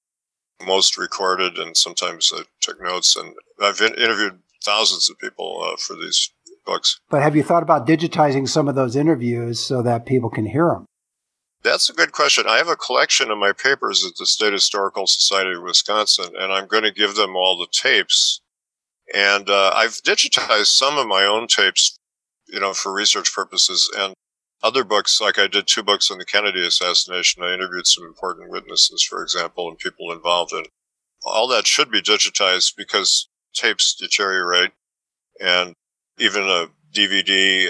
most 0.66 0.96
recorded, 0.96 1.58
and 1.58 1.76
sometimes 1.76 2.32
I 2.34 2.42
took 2.60 2.80
notes. 2.82 3.16
And 3.16 3.34
I've 3.60 3.80
interviewed 3.80 4.40
thousands 4.64 5.08
of 5.10 5.18
people 5.18 5.62
uh, 5.62 5.76
for 5.76 5.94
these 5.94 6.32
books. 6.64 7.00
But 7.10 7.22
have 7.22 7.36
you 7.36 7.42
thought 7.42 7.62
about 7.62 7.86
digitizing 7.86 8.48
some 8.48 8.68
of 8.68 8.74
those 8.74 8.96
interviews 8.96 9.60
so 9.60 9.82
that 9.82 10.06
people 10.06 10.30
can 10.30 10.46
hear 10.46 10.68
them? 10.68 10.86
That's 11.62 11.90
a 11.90 11.94
good 11.94 12.12
question. 12.12 12.44
I 12.46 12.58
have 12.58 12.68
a 12.68 12.76
collection 12.76 13.30
of 13.30 13.38
my 13.38 13.52
papers 13.52 14.04
at 14.04 14.16
the 14.16 14.26
State 14.26 14.52
Historical 14.52 15.06
Society 15.06 15.54
of 15.54 15.62
Wisconsin, 15.62 16.34
and 16.38 16.52
I'm 16.52 16.66
going 16.66 16.84
to 16.84 16.92
give 16.92 17.16
them 17.16 17.34
all 17.34 17.58
the 17.58 17.66
tapes. 17.72 18.40
And 19.14 19.50
uh, 19.50 19.72
I've 19.74 20.02
digitized 20.02 20.66
some 20.66 20.98
of 20.98 21.08
my 21.08 21.24
own 21.24 21.48
tapes, 21.48 21.98
you 22.46 22.60
know, 22.60 22.74
for 22.74 22.92
research 22.92 23.34
purposes. 23.34 23.90
And 23.96 24.14
other 24.62 24.84
books, 24.84 25.20
like 25.20 25.38
I 25.38 25.46
did 25.46 25.66
two 25.66 25.82
books 25.82 26.10
on 26.10 26.18
the 26.18 26.24
Kennedy 26.24 26.66
assassination. 26.66 27.42
I 27.42 27.54
interviewed 27.54 27.86
some 27.86 28.04
important 28.04 28.50
witnesses, 28.50 29.02
for 29.02 29.22
example, 29.22 29.68
and 29.68 29.78
people 29.78 30.12
involved 30.12 30.52
in. 30.52 30.64
All 31.24 31.48
that 31.48 31.66
should 31.66 31.90
be 31.90 32.00
digitized 32.00 32.76
because 32.76 33.27
tapes 33.54 33.94
deteriorate 33.94 34.72
and 35.40 35.74
even 36.18 36.44
a 36.44 36.66
DVD 36.94 37.68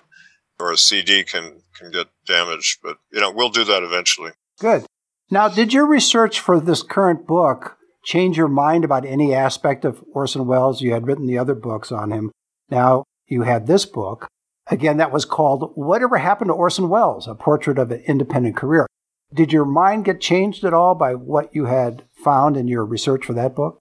or 0.59 0.73
a 0.73 0.77
CD 0.77 1.25
can, 1.25 1.63
can 1.75 1.91
get 1.91 2.09
damaged. 2.27 2.79
But, 2.83 2.99
you 3.13 3.21
know, 3.21 3.31
we'll 3.31 3.51
do 3.51 3.65
that 3.65 3.83
eventually. 3.83 4.33
Good. 4.59 4.85
Now, 5.31 5.49
did 5.49 5.73
your 5.73 5.87
research 5.87 6.41
for 6.41 6.59
this 6.59 6.83
current 6.83 7.27
book 7.27 7.77
change 8.05 8.37
your 8.37 8.49
mind 8.49 8.85
about 8.85 9.05
any 9.05 9.35
aspect 9.35 9.85
of 9.85 10.03
Orson 10.15 10.47
Welles? 10.47 10.81
You 10.81 10.93
had 10.93 11.07
written 11.07 11.27
the 11.27 11.39
other 11.39 11.55
books 11.55 11.93
on 11.93 12.11
him. 12.11 12.33
Now 12.71 13.05
you 13.27 13.43
had 13.43 13.67
this 13.67 13.85
book. 13.85 14.29
Again, 14.71 14.99
that 14.99 15.13
was 15.13 15.25
called 15.25 15.73
Whatever 15.75 16.19
Happened 16.19 16.49
to 16.49 16.55
Orson 16.55 16.89
Welles, 16.89 17.27
a 17.27 17.35
portrait 17.35 17.79
of 17.79 17.91
an 17.91 18.03
independent 18.07 18.57
career. 18.57 18.87
Did 19.33 19.53
your 19.53 19.65
mind 19.65 20.05
get 20.05 20.21
changed 20.21 20.65
at 20.65 20.75
all 20.75 20.95
by 20.95 21.15
what 21.15 21.55
you 21.55 21.67
had 21.67 22.05
found 22.13 22.57
in 22.57 22.69
your 22.69 22.85
research 22.85 23.25
for 23.25 23.35
that 23.35 23.55
book? 23.55 23.79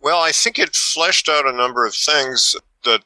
Well, 0.00 0.20
I 0.20 0.32
think 0.32 0.58
it 0.58 0.74
fleshed 0.74 1.28
out 1.28 1.46
a 1.46 1.52
number 1.52 1.84
of 1.84 1.94
things 1.94 2.54
that 2.84 3.02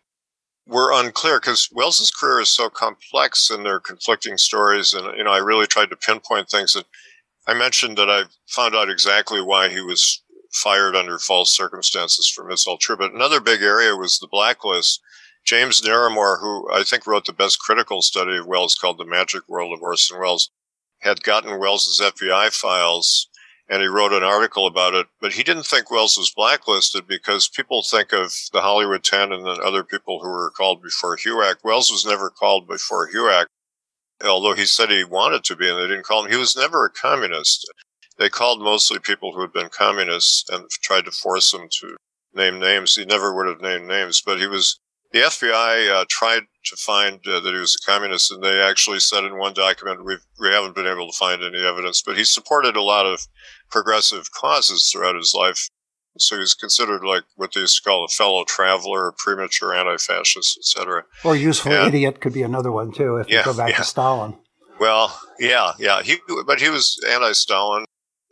were 0.66 0.92
unclear 0.92 1.40
because 1.40 1.68
Welles's 1.72 2.10
career 2.10 2.40
is 2.40 2.50
so 2.50 2.68
complex 2.68 3.50
and 3.50 3.64
there 3.64 3.76
are 3.76 3.80
conflicting 3.80 4.36
stories. 4.38 4.94
And, 4.94 5.16
you 5.16 5.24
know, 5.24 5.32
I 5.32 5.38
really 5.38 5.66
tried 5.66 5.90
to 5.90 5.96
pinpoint 5.96 6.48
things 6.48 6.74
that 6.74 6.86
I 7.46 7.54
mentioned 7.54 7.98
that 7.98 8.10
I 8.10 8.24
found 8.46 8.76
out 8.76 8.90
exactly 8.90 9.40
why 9.40 9.68
he 9.68 9.80
was 9.80 10.22
fired 10.52 10.94
under 10.94 11.18
false 11.18 11.56
circumstances 11.56 12.28
for 12.28 12.48
It's 12.50 12.66
All 12.66 12.76
True. 12.76 12.96
But 12.96 13.14
another 13.14 13.40
big 13.40 13.62
area 13.62 13.96
was 13.96 14.18
the 14.18 14.28
blacklist. 14.28 15.00
James 15.44 15.80
Naremore, 15.80 16.40
who 16.40 16.70
I 16.72 16.84
think 16.84 17.06
wrote 17.06 17.24
the 17.24 17.32
best 17.32 17.58
critical 17.58 18.00
study 18.00 18.36
of 18.36 18.46
Welles 18.46 18.76
called 18.76 18.98
The 18.98 19.04
Magic 19.04 19.42
World 19.48 19.72
of 19.72 19.82
Orson 19.82 20.20
Welles, 20.20 20.50
had 21.00 21.24
gotten 21.24 21.58
Welles's 21.58 22.00
FBI 22.00 22.54
files 22.54 23.28
and 23.72 23.80
he 23.80 23.88
wrote 23.88 24.12
an 24.12 24.22
article 24.22 24.66
about 24.66 24.92
it. 24.92 25.06
But 25.18 25.32
he 25.32 25.42
didn't 25.42 25.64
think 25.64 25.90
Welles 25.90 26.18
was 26.18 26.30
blacklisted 26.36 27.06
because 27.08 27.48
people 27.48 27.82
think 27.82 28.12
of 28.12 28.30
the 28.52 28.60
Hollywood 28.60 29.02
10 29.02 29.32
and 29.32 29.46
then 29.46 29.56
other 29.64 29.82
people 29.82 30.20
who 30.20 30.28
were 30.28 30.50
called 30.50 30.82
before 30.82 31.16
HUAC. 31.16 31.56
Welles 31.64 31.90
was 31.90 32.04
never 32.04 32.28
called 32.28 32.68
before 32.68 33.10
HUAC, 33.10 33.46
although 34.22 34.52
he 34.52 34.66
said 34.66 34.90
he 34.90 35.04
wanted 35.04 35.42
to 35.44 35.56
be 35.56 35.70
and 35.70 35.78
they 35.78 35.86
didn't 35.86 36.04
call 36.04 36.22
him. 36.22 36.30
He 36.30 36.36
was 36.36 36.54
never 36.54 36.84
a 36.84 36.90
communist. 36.90 37.66
They 38.18 38.28
called 38.28 38.60
mostly 38.60 38.98
people 38.98 39.32
who 39.32 39.40
had 39.40 39.54
been 39.54 39.70
communists 39.70 40.50
and 40.50 40.68
tried 40.82 41.06
to 41.06 41.10
force 41.10 41.54
him 41.54 41.70
to 41.80 41.96
name 42.34 42.60
names. 42.60 42.94
He 42.94 43.06
never 43.06 43.34
would 43.34 43.46
have 43.46 43.62
named 43.62 43.88
names, 43.88 44.20
but 44.20 44.38
he 44.38 44.46
was 44.46 44.78
the 45.12 45.20
FBI 45.20 45.90
uh, 45.90 46.04
tried 46.08 46.44
to 46.64 46.76
find 46.76 47.20
uh, 47.26 47.40
that 47.40 47.52
he 47.52 47.58
was 47.58 47.76
a 47.76 47.90
communist, 47.90 48.32
and 48.32 48.42
they 48.42 48.60
actually 48.60 49.00
said 49.00 49.24
in 49.24 49.38
one 49.38 49.52
document, 49.52 50.04
we've, 50.04 50.24
we 50.40 50.48
haven't 50.48 50.74
been 50.74 50.86
able 50.86 51.10
to 51.10 51.16
find 51.16 51.42
any 51.42 51.64
evidence, 51.64 52.02
but 52.04 52.16
he 52.16 52.24
supported 52.24 52.76
a 52.76 52.82
lot 52.82 53.06
of 53.06 53.26
progressive 53.70 54.30
causes 54.32 54.90
throughout 54.90 55.16
his 55.16 55.34
life. 55.36 55.68
So 56.18 56.38
he's 56.38 56.54
considered 56.54 57.04
like 57.04 57.24
what 57.36 57.52
they 57.54 57.60
used 57.60 57.82
to 57.82 57.88
call 57.88 58.04
a 58.04 58.08
fellow 58.08 58.44
traveler, 58.44 59.08
a 59.08 59.12
premature 59.12 59.74
anti-fascist, 59.74 60.58
etc. 60.58 61.04
Or 61.24 61.34
useful 61.34 61.72
and, 61.72 61.88
idiot 61.88 62.20
could 62.20 62.34
be 62.34 62.42
another 62.42 62.70
one 62.70 62.92
too, 62.92 63.16
if 63.16 63.30
yeah, 63.30 63.38
you 63.38 63.44
go 63.46 63.56
back 63.56 63.70
yeah. 63.70 63.76
to 63.78 63.84
Stalin. 63.84 64.36
Well, 64.78 65.18
yeah, 65.38 65.72
yeah. 65.78 66.02
He, 66.02 66.16
but 66.46 66.60
he 66.60 66.68
was 66.68 67.00
anti-Stalin, 67.08 67.86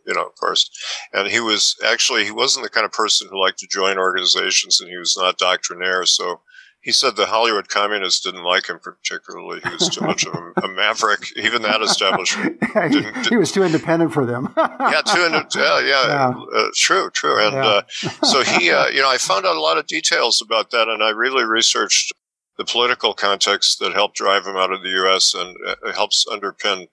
you 0.05 0.13
know, 0.13 0.25
of 0.25 0.35
course. 0.35 0.69
And 1.11 1.27
he 1.27 1.39
was 1.39 1.75
actually 1.83 2.23
he 2.23 2.31
wasn't 2.31 2.63
the 2.63 2.69
kind 2.69 2.85
of 2.85 2.91
person 2.91 3.27
who 3.31 3.41
liked 3.41 3.57
to 3.59 3.67
join 3.67 3.97
organizations, 3.97 4.79
and 4.79 4.89
he 4.89 4.97
was 4.97 5.17
not 5.17 5.39
doctrinaire. 5.39 6.05
So 6.05 6.41
he 6.81 6.91
said 6.91 7.15
the 7.15 7.27
Hollywood 7.27 7.69
communists 7.69 8.21
didn't 8.21 8.43
like 8.43 8.67
him 8.67 8.79
particularly. 8.79 9.61
He 9.63 9.69
was 9.69 9.89
too 9.89 10.03
much 10.03 10.25
of 10.25 10.33
a, 10.33 10.61
a 10.63 10.67
maverick. 10.67 11.31
Even 11.37 11.61
that 11.61 11.81
establishment. 11.81 12.59
Didn't, 12.73 13.27
he 13.27 13.37
was 13.37 13.51
too 13.51 13.63
independent 13.63 14.13
for 14.13 14.25
them. 14.25 14.51
yeah, 14.57 15.01
too 15.05 15.25
independent. 15.25 15.55
Yeah, 15.55 15.79
yeah, 15.79 16.07
yeah. 16.07 16.33
Uh, 16.55 16.67
true, 16.75 17.09
true. 17.11 17.39
And 17.39 17.53
yeah. 17.53 17.65
uh, 17.65 17.81
so 18.25 18.43
he, 18.43 18.71
uh, 18.71 18.87
you 18.87 19.01
know, 19.01 19.09
I 19.09 19.17
found 19.17 19.45
out 19.45 19.55
a 19.55 19.61
lot 19.61 19.77
of 19.77 19.85
details 19.85 20.41
about 20.41 20.71
that, 20.71 20.87
and 20.87 21.03
I 21.03 21.09
really 21.09 21.43
researched 21.43 22.13
the 22.57 22.65
political 22.65 23.13
context 23.13 23.79
that 23.79 23.93
helped 23.93 24.15
drive 24.15 24.47
him 24.47 24.55
out 24.55 24.71
of 24.71 24.81
the 24.81 24.89
U.S. 24.89 25.35
and 25.35 25.55
uh, 25.67 25.91
helps 25.93 26.25
underpin 26.25 26.87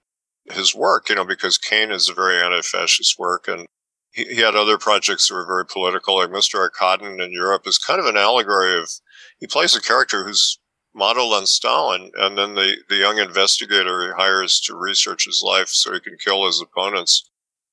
his 0.53 0.74
work. 0.74 1.09
You 1.09 1.14
know, 1.14 1.24
because 1.24 1.57
Kane 1.57 1.90
is 1.90 2.11
a 2.11 2.14
very 2.14 2.42
anti-fascist 2.42 3.18
work, 3.18 3.48
and 3.48 3.66
he, 4.12 4.24
he 4.24 4.40
had 4.40 4.55
other 4.55 4.77
projects 4.77 5.29
that 5.29 5.35
were 5.35 5.46
very 5.46 5.64
political, 5.64 6.16
like 6.16 6.29
Mr. 6.29 6.68
Arkadin 6.68 7.24
in 7.24 7.33
Europe 7.33 7.66
is 7.66 7.79
kind 7.79 8.01
of 8.01 8.07
an 8.07 8.16
allegory 8.16 8.79
of 8.79 8.90
he 9.38 9.46
plays 9.46 9.77
a 9.77 9.81
character 9.81 10.24
who's 10.24 10.59
modeled 10.94 11.33
on 11.33 11.46
Stalin, 11.46 12.11
and 12.16 12.37
then 12.37 12.55
the, 12.55 12.77
the 12.88 12.96
young 12.96 13.18
investigator 13.18 14.07
he 14.07 14.12
hires 14.12 14.61
to 14.61 14.77
research 14.77 15.27
his 15.27 15.42
life 15.44 15.68
so 15.68 15.92
he 15.92 16.01
can 16.01 16.16
kill 16.18 16.46
his 16.46 16.61
opponents 16.61 17.31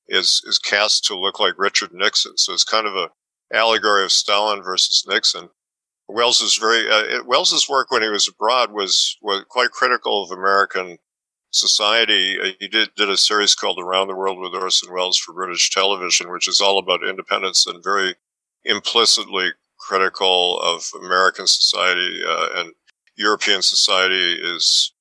is 0.08 0.42
is 0.46 0.58
cast 0.58 1.04
to 1.04 1.18
look 1.18 1.40
like 1.40 1.54
Richard 1.58 1.92
Nixon. 1.92 2.36
So 2.36 2.52
it's 2.52 2.64
kind 2.64 2.86
of 2.86 2.94
a 2.94 3.10
allegory 3.52 4.04
of 4.04 4.12
Stalin 4.12 4.62
versus 4.62 5.04
Nixon. 5.08 5.50
Welles 6.08 6.40
is 6.40 6.56
very 6.56 6.88
uh, 6.88 7.24
Welles's 7.24 7.68
work 7.68 7.90
when 7.90 8.02
he 8.02 8.08
was 8.08 8.28
abroad 8.28 8.70
was 8.72 9.16
was 9.20 9.44
quite 9.48 9.70
critical 9.72 10.22
of 10.22 10.30
American 10.30 10.98
society. 11.50 12.38
Uh, 12.40 12.50
he 12.60 12.68
did 12.68 12.90
did 12.96 13.10
a 13.10 13.16
series 13.16 13.56
called 13.56 13.80
Around 13.80 14.08
the 14.08 14.14
World 14.14 14.38
with 14.38 14.54
Orson 14.54 14.92
Welles 14.92 15.18
for 15.18 15.34
British 15.34 15.70
television, 15.70 16.30
which 16.30 16.46
is 16.46 16.60
all 16.60 16.78
about 16.78 17.06
independence 17.06 17.66
and 17.66 17.82
very 17.82 18.14
implicitly 18.64 19.50
critical 19.86 20.60
of 20.60 20.84
American 21.00 21.46
society 21.46 22.20
uh, 22.26 22.48
and 22.56 22.72
European 23.16 23.62
society 23.62 24.34
is 24.34 24.92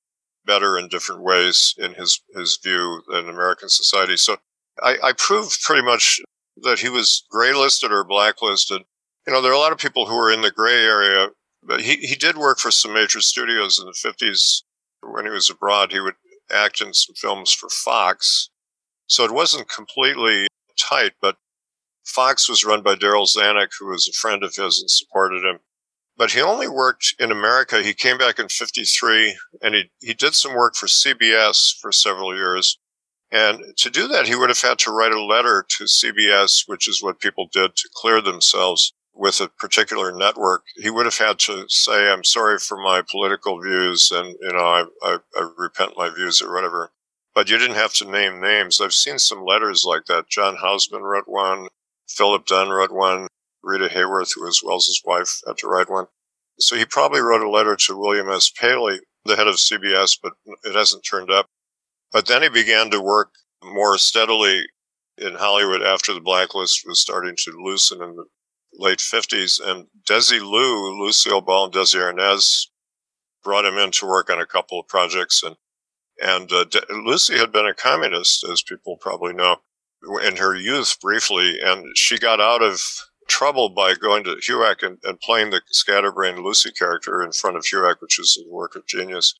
better 0.45 0.77
in 0.77 0.87
different 0.87 1.21
ways 1.21 1.73
in 1.77 1.93
his 1.93 2.21
his 2.35 2.59
view 2.63 3.01
than 3.07 3.27
American 3.29 3.69
society. 3.69 4.15
So 4.15 4.37
I, 4.81 4.97
I 5.03 5.13
proved 5.17 5.61
pretty 5.61 5.83
much 5.83 6.19
that 6.57 6.79
he 6.79 6.89
was 6.89 7.23
gray 7.29 7.53
listed 7.53 7.91
or 7.91 8.03
blacklisted. 8.03 8.83
You 9.27 9.33
know, 9.33 9.41
there 9.41 9.51
are 9.51 9.55
a 9.55 9.59
lot 9.59 9.71
of 9.71 9.77
people 9.77 10.05
who 10.05 10.17
are 10.17 10.31
in 10.31 10.41
the 10.41 10.51
gray 10.51 10.83
area, 10.83 11.29
but 11.63 11.81
he, 11.81 11.95
he 11.97 12.15
did 12.15 12.37
work 12.37 12.59
for 12.59 12.71
some 12.71 12.93
major 12.93 13.21
studios 13.21 13.79
in 13.79 13.85
the 13.85 13.91
50s. 13.91 14.61
When 15.01 15.25
he 15.25 15.31
was 15.31 15.49
abroad, 15.49 15.91
he 15.91 15.99
would 15.99 16.15
act 16.51 16.81
in 16.81 16.93
some 16.93 17.15
films 17.15 17.51
for 17.51 17.69
Fox. 17.69 18.49
So 19.07 19.23
it 19.23 19.31
wasn't 19.31 19.69
completely 19.69 20.47
tight, 20.77 21.13
but 21.21 21.37
Fox 22.05 22.47
was 22.47 22.63
run 22.63 22.81
by 22.81 22.95
Darryl 22.95 23.27
Zanuck, 23.27 23.71
who 23.79 23.87
was 23.87 24.07
a 24.07 24.13
friend 24.13 24.43
of 24.43 24.55
his 24.55 24.79
and 24.79 24.89
supported 24.89 25.43
him. 25.43 25.59
But 26.17 26.31
he 26.31 26.41
only 26.41 26.67
worked 26.67 27.15
in 27.19 27.31
America. 27.31 27.83
He 27.83 27.93
came 27.93 28.17
back 28.17 28.39
in 28.39 28.47
53 28.47 29.37
and 29.61 29.75
he, 29.75 29.91
he 29.99 30.13
did 30.13 30.33
some 30.33 30.53
work 30.53 30.75
for 30.75 30.87
CBS 30.87 31.77
for 31.81 31.91
several 31.91 32.33
years. 32.33 32.77
And 33.31 33.59
to 33.77 33.89
do 33.89 34.07
that, 34.07 34.27
he 34.27 34.35
would 34.35 34.49
have 34.49 34.61
had 34.61 34.79
to 34.79 34.91
write 34.91 35.11
a 35.11 35.21
letter 35.21 35.65
to 35.77 35.83
CBS, 35.85 36.63
which 36.67 36.87
is 36.87 37.03
what 37.03 37.19
people 37.19 37.49
did 37.51 37.75
to 37.75 37.89
clear 37.93 38.21
themselves 38.21 38.93
with 39.13 39.41
a 39.41 39.49
particular 39.49 40.15
network. 40.15 40.63
He 40.77 40.89
would 40.89 41.05
have 41.05 41.17
had 41.17 41.39
to 41.39 41.65
say, 41.67 42.09
I'm 42.09 42.23
sorry 42.23 42.59
for 42.59 42.77
my 42.77 43.01
political 43.09 43.59
views 43.61 44.11
and, 44.11 44.35
you 44.41 44.53
know, 44.53 44.59
I, 44.59 44.85
I, 45.01 45.17
I 45.35 45.49
repent 45.57 45.97
my 45.97 46.09
views 46.09 46.41
or 46.41 46.53
whatever. 46.53 46.91
But 47.33 47.49
you 47.49 47.57
didn't 47.57 47.75
have 47.75 47.93
to 47.95 48.09
name 48.09 48.39
names. 48.39 48.79
I've 48.79 48.93
seen 48.93 49.19
some 49.19 49.43
letters 49.43 49.83
like 49.85 50.05
that. 50.05 50.29
John 50.29 50.55
Houseman 50.55 51.01
wrote 51.01 51.27
one. 51.27 51.67
Philip 52.09 52.45
Dunne 52.45 52.69
wrote 52.69 52.91
one. 52.91 53.27
Rita 53.63 53.87
Hayworth, 53.87 54.31
who 54.35 54.43
was 54.43 54.61
Welles's 54.63 55.01
wife, 55.03 55.41
had 55.47 55.57
to 55.57 55.67
write 55.67 55.89
one. 55.89 56.05
So 56.59 56.75
he 56.75 56.85
probably 56.85 57.19
wrote 57.19 57.41
a 57.41 57.49
letter 57.49 57.75
to 57.75 57.97
William 57.97 58.29
S. 58.29 58.51
Paley, 58.51 58.99
the 59.25 59.35
head 59.35 59.47
of 59.47 59.55
CBS, 59.55 60.17
but 60.21 60.33
it 60.63 60.75
hasn't 60.75 61.03
turned 61.03 61.31
up. 61.31 61.47
But 62.11 62.27
then 62.27 62.43
he 62.43 62.49
began 62.49 62.91
to 62.91 63.01
work 63.01 63.31
more 63.63 63.97
steadily 63.97 64.63
in 65.17 65.35
Hollywood 65.35 65.81
after 65.81 66.13
the 66.13 66.21
blacklist 66.21 66.83
was 66.85 66.99
starting 66.99 67.35
to 67.37 67.51
loosen 67.51 68.01
in 68.01 68.15
the 68.15 68.25
late 68.73 68.99
50s. 68.99 69.59
And 69.63 69.87
Desilu, 70.07 70.97
Lucille 70.97 71.41
Ball 71.41 71.65
and 71.65 71.73
Desi 71.73 71.99
Arnaz 71.99 72.67
brought 73.43 73.65
him 73.65 73.77
in 73.77 73.91
to 73.91 74.05
work 74.05 74.29
on 74.29 74.39
a 74.39 74.45
couple 74.45 74.79
of 74.79 74.87
projects. 74.87 75.43
And, 75.43 75.55
and 76.21 76.51
uh, 76.51 76.65
De- 76.65 76.85
Lucy 76.89 77.37
had 77.37 77.51
been 77.51 77.65
a 77.65 77.73
communist, 77.73 78.43
as 78.43 78.61
people 78.61 78.97
probably 78.97 79.33
know 79.33 79.57
in 80.23 80.37
her 80.37 80.55
youth 80.55 80.99
briefly, 81.01 81.57
and 81.63 81.97
she 81.97 82.17
got 82.17 82.39
out 82.39 82.61
of 82.61 82.81
trouble 83.27 83.69
by 83.69 83.95
going 83.95 84.23
to 84.23 84.35
HUAC 84.35 84.83
and, 84.83 84.97
and 85.03 85.19
playing 85.19 85.49
the 85.49 85.61
scatterbrained 85.67 86.39
Lucy 86.39 86.71
character 86.71 87.21
in 87.23 87.31
front 87.31 87.57
of 87.57 87.63
HUAC, 87.63 87.95
which 87.99 88.19
is 88.19 88.37
a 88.39 88.53
work 88.53 88.75
of 88.75 88.85
genius, 88.85 89.35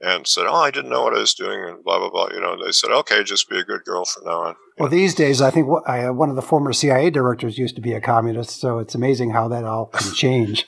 and 0.00 0.26
said, 0.26 0.46
"Oh, 0.46 0.54
I 0.54 0.70
didn't 0.70 0.90
know 0.90 1.02
what 1.02 1.14
I 1.14 1.20
was 1.20 1.34
doing," 1.34 1.62
and 1.64 1.82
blah 1.84 1.98
blah 1.98 2.10
blah. 2.10 2.28
You 2.32 2.40
know, 2.40 2.56
they 2.62 2.72
said, 2.72 2.90
"Okay, 2.90 3.22
just 3.24 3.48
be 3.48 3.58
a 3.58 3.64
good 3.64 3.84
girl 3.84 4.04
from 4.04 4.24
now 4.24 4.42
on." 4.42 4.56
Well, 4.78 4.88
these 4.88 5.14
days, 5.14 5.40
I 5.40 5.50
think 5.50 5.68
uh, 5.86 6.08
one 6.08 6.30
of 6.30 6.36
the 6.36 6.42
former 6.42 6.72
CIA 6.72 7.10
directors 7.10 7.58
used 7.58 7.76
to 7.76 7.82
be 7.82 7.92
a 7.92 8.00
communist, 8.00 8.60
so 8.60 8.78
it's 8.78 8.94
amazing 8.94 9.30
how 9.30 9.48
that 9.48 9.64
all 9.64 9.86
can 9.86 10.12
change. 10.14 10.66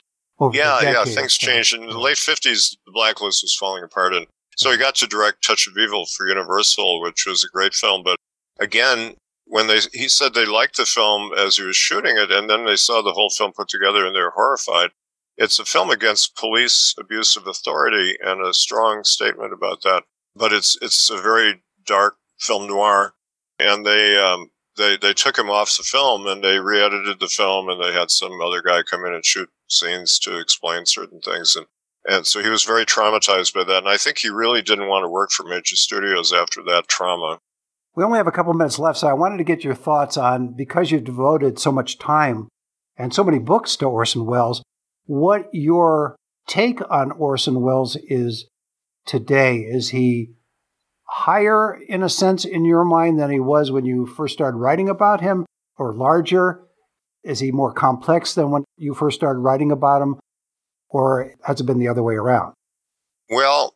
yeah, 0.53 0.81
yeah, 0.81 1.05
things 1.05 1.37
changed. 1.37 1.73
In 1.73 1.87
the 1.87 1.99
late 1.99 2.17
fifties, 2.17 2.75
the 2.85 2.91
blacklist 2.91 3.43
was 3.43 3.55
falling 3.55 3.83
apart, 3.83 4.13
and 4.13 4.25
so 4.57 4.71
he 4.71 4.77
got 4.77 4.95
to 4.95 5.07
direct 5.07 5.43
Touch 5.43 5.67
of 5.67 5.77
Evil 5.77 6.05
for 6.05 6.27
Universal, 6.27 7.01
which 7.01 7.25
was 7.27 7.43
a 7.43 7.49
great 7.49 7.73
film. 7.73 8.03
But 8.03 8.17
again, 8.59 9.15
when 9.49 9.65
they 9.65 9.79
he 9.93 10.07
said 10.07 10.33
they 10.33 10.45
liked 10.45 10.77
the 10.77 10.85
film 10.85 11.31
as 11.35 11.57
he 11.57 11.63
was 11.63 11.75
shooting 11.75 12.15
it, 12.17 12.31
and 12.31 12.49
then 12.49 12.65
they 12.65 12.75
saw 12.75 13.01
the 13.01 13.13
whole 13.13 13.31
film 13.31 13.51
put 13.51 13.67
together 13.67 14.05
and 14.05 14.15
they're 14.15 14.29
horrified. 14.29 14.91
It's 15.37 15.57
a 15.57 15.65
film 15.65 15.89
against 15.89 16.35
police 16.35 16.93
abuse 16.99 17.35
of 17.35 17.47
authority 17.47 18.15
and 18.23 18.45
a 18.45 18.53
strong 18.53 19.03
statement 19.03 19.51
about 19.51 19.81
that. 19.81 20.03
But 20.35 20.53
it's 20.53 20.77
it's 20.81 21.09
a 21.09 21.17
very 21.17 21.63
dark 21.83 22.17
film 22.37 22.67
noir, 22.67 23.15
and 23.57 23.85
they 23.85 24.17
um, 24.17 24.51
they 24.77 24.97
they 24.97 25.13
took 25.13 25.37
him 25.37 25.49
off 25.49 25.75
the 25.75 25.83
film 25.83 26.27
and 26.27 26.43
they 26.43 26.59
re-edited 26.59 27.19
the 27.19 27.27
film 27.27 27.69
and 27.69 27.81
they 27.81 27.91
had 27.91 28.11
some 28.11 28.39
other 28.41 28.61
guy 28.61 28.83
come 28.83 29.03
in 29.05 29.13
and 29.13 29.25
shoot 29.25 29.49
scenes 29.67 30.19
to 30.19 30.39
explain 30.39 30.85
certain 30.85 31.21
things 31.21 31.55
and 31.55 31.65
and 32.07 32.25
so 32.25 32.41
he 32.41 32.49
was 32.49 32.63
very 32.63 32.85
traumatized 32.85 33.53
by 33.53 33.63
that. 33.65 33.79
And 33.79 33.89
I 33.89 33.97
think 33.97 34.17
he 34.17 34.29
really 34.29 34.61
didn't 34.61 34.87
want 34.87 35.03
to 35.03 35.09
work 35.09 35.31
for 35.31 35.43
major 35.43 35.75
studios 35.75 36.31
after 36.31 36.63
that 36.63 36.87
trauma 36.87 37.39
We 37.95 38.03
only 38.03 38.17
have 38.17 38.27
a 38.27 38.31
couple 38.31 38.53
minutes 38.53 38.79
left, 38.79 38.99
so 38.99 39.07
I 39.07 39.13
wanted 39.13 39.37
to 39.37 39.43
get 39.43 39.63
your 39.63 39.75
thoughts 39.75 40.15
on 40.15 40.53
because 40.55 40.91
you've 40.91 41.03
devoted 41.03 41.59
so 41.59 41.71
much 41.71 41.97
time 41.97 42.47
and 42.97 43.13
so 43.13 43.23
many 43.23 43.39
books 43.39 43.75
to 43.77 43.85
Orson 43.85 44.25
Welles, 44.25 44.61
what 45.05 45.49
your 45.51 46.15
take 46.47 46.81
on 46.89 47.11
Orson 47.11 47.61
Welles 47.61 47.95
is 47.95 48.47
today. 49.05 49.59
Is 49.59 49.89
he 49.89 50.31
higher, 51.05 51.79
in 51.87 52.03
a 52.03 52.09
sense, 52.09 52.45
in 52.45 52.65
your 52.65 52.85
mind 52.85 53.19
than 53.19 53.31
he 53.31 53.39
was 53.39 53.71
when 53.71 53.85
you 53.85 54.05
first 54.05 54.33
started 54.33 54.57
writing 54.57 54.89
about 54.89 55.21
him, 55.21 55.45
or 55.77 55.93
larger? 55.93 56.61
Is 57.23 57.39
he 57.39 57.51
more 57.51 57.73
complex 57.73 58.33
than 58.33 58.51
when 58.51 58.63
you 58.77 58.93
first 58.93 59.17
started 59.17 59.39
writing 59.39 59.71
about 59.71 60.01
him, 60.01 60.19
or 60.89 61.33
has 61.43 61.59
it 61.59 61.65
been 61.65 61.79
the 61.79 61.87
other 61.87 62.03
way 62.03 62.15
around? 62.15 62.53
Well, 63.29 63.73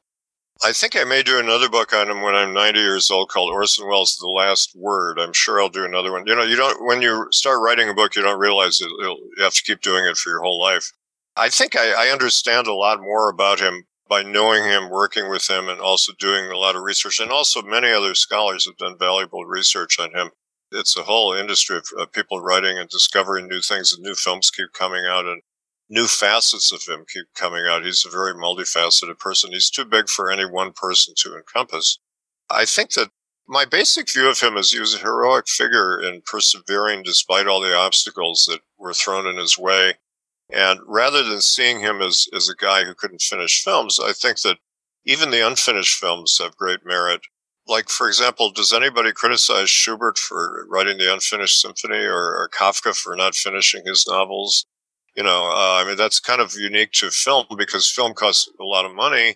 I 0.65 0.71
think 0.71 0.95
I 0.95 1.03
may 1.03 1.23
do 1.23 1.39
another 1.39 1.67
book 1.67 1.91
on 1.91 2.09
him 2.09 2.21
when 2.21 2.35
I'm 2.35 2.53
90 2.53 2.79
years 2.79 3.11
old 3.11 3.27
called 3.27 3.51
Orson 3.51 3.85
Welles' 3.85 4.15
The 4.15 4.29
Last 4.29 4.73
Word. 4.73 5.19
I'm 5.19 5.33
sure 5.33 5.61
I'll 5.61 5.67
do 5.67 5.83
another 5.83 6.13
one. 6.13 6.25
You 6.25 6.35
know, 6.35 6.43
you 6.43 6.55
don't, 6.55 6.85
when 6.85 7.01
you 7.01 7.27
start 7.31 7.61
writing 7.61 7.89
a 7.89 7.93
book, 7.93 8.15
you 8.15 8.21
don't 8.21 8.39
realize 8.39 8.79
it, 8.79 8.87
you 8.87 9.33
have 9.39 9.53
to 9.53 9.63
keep 9.63 9.81
doing 9.81 10.05
it 10.05 10.15
for 10.15 10.29
your 10.29 10.41
whole 10.41 10.61
life. 10.61 10.89
I 11.35 11.49
think 11.49 11.75
I, 11.75 12.07
I 12.07 12.11
understand 12.13 12.67
a 12.67 12.73
lot 12.73 13.01
more 13.01 13.29
about 13.29 13.59
him 13.59 13.87
by 14.07 14.23
knowing 14.23 14.63
him, 14.63 14.89
working 14.89 15.29
with 15.29 15.49
him, 15.49 15.67
and 15.67 15.81
also 15.81 16.13
doing 16.17 16.49
a 16.49 16.57
lot 16.57 16.77
of 16.77 16.83
research. 16.83 17.19
And 17.19 17.31
also, 17.31 17.61
many 17.61 17.91
other 17.91 18.15
scholars 18.15 18.65
have 18.65 18.77
done 18.77 18.97
valuable 18.97 19.43
research 19.43 19.99
on 19.99 20.11
him. 20.15 20.29
It's 20.71 20.95
a 20.95 21.03
whole 21.03 21.33
industry 21.33 21.77
of, 21.77 21.85
of 21.97 22.13
people 22.13 22.39
writing 22.39 22.77
and 22.77 22.87
discovering 22.89 23.47
new 23.47 23.59
things, 23.59 23.91
and 23.91 24.01
new 24.01 24.15
films 24.15 24.49
keep 24.49 24.71
coming 24.71 25.05
out. 25.05 25.25
And 25.25 25.41
new 25.89 26.07
facets 26.07 26.71
of 26.71 26.83
him 26.87 27.05
keep 27.11 27.25
coming 27.35 27.65
out. 27.67 27.85
He's 27.85 28.05
a 28.05 28.09
very 28.09 28.33
multifaceted 28.33 29.19
person. 29.19 29.51
He's 29.51 29.69
too 29.69 29.85
big 29.85 30.09
for 30.09 30.31
any 30.31 30.45
one 30.45 30.71
person 30.73 31.13
to 31.17 31.35
encompass. 31.35 31.99
I 32.49 32.65
think 32.65 32.91
that 32.93 33.09
my 33.47 33.65
basic 33.65 34.11
view 34.11 34.29
of 34.29 34.39
him 34.39 34.57
is 34.57 34.71
he 34.71 34.79
was 34.79 34.95
a 34.95 34.99
heroic 34.99 35.47
figure 35.47 35.99
in 35.99 36.21
persevering 36.25 37.03
despite 37.03 37.47
all 37.47 37.59
the 37.59 37.75
obstacles 37.75 38.45
that 38.49 38.61
were 38.77 38.93
thrown 38.93 39.27
in 39.27 39.37
his 39.37 39.57
way. 39.57 39.95
And 40.49 40.79
rather 40.85 41.23
than 41.23 41.41
seeing 41.41 41.79
him 41.79 42.01
as, 42.01 42.27
as 42.33 42.47
a 42.47 42.55
guy 42.55 42.83
who 42.83 42.93
couldn't 42.93 43.21
finish 43.21 43.63
films, 43.63 43.99
I 43.99 44.13
think 44.13 44.41
that 44.41 44.57
even 45.05 45.31
the 45.31 45.45
unfinished 45.45 45.99
films 45.99 46.37
have 46.41 46.55
great 46.55 46.85
merit. 46.85 47.21
Like, 47.67 47.89
for 47.89 48.07
example, 48.07 48.51
does 48.51 48.73
anybody 48.73 49.11
criticize 49.13 49.69
Schubert 49.69 50.17
for 50.17 50.65
writing 50.69 50.97
the 50.97 51.11
unfinished 51.11 51.61
symphony 51.61 52.03
or, 52.03 52.35
or 52.35 52.49
Kafka 52.53 52.95
for 52.95 53.15
not 53.15 53.35
finishing 53.35 53.83
his 53.85 54.05
novels? 54.07 54.65
You 55.15 55.23
know, 55.23 55.45
uh, 55.45 55.81
I 55.81 55.85
mean, 55.85 55.97
that's 55.97 56.19
kind 56.19 56.41
of 56.41 56.53
unique 56.55 56.91
to 56.93 57.11
film 57.11 57.45
because 57.55 57.89
film 57.89 58.13
costs 58.13 58.49
a 58.59 58.63
lot 58.63 58.85
of 58.85 58.95
money, 58.95 59.35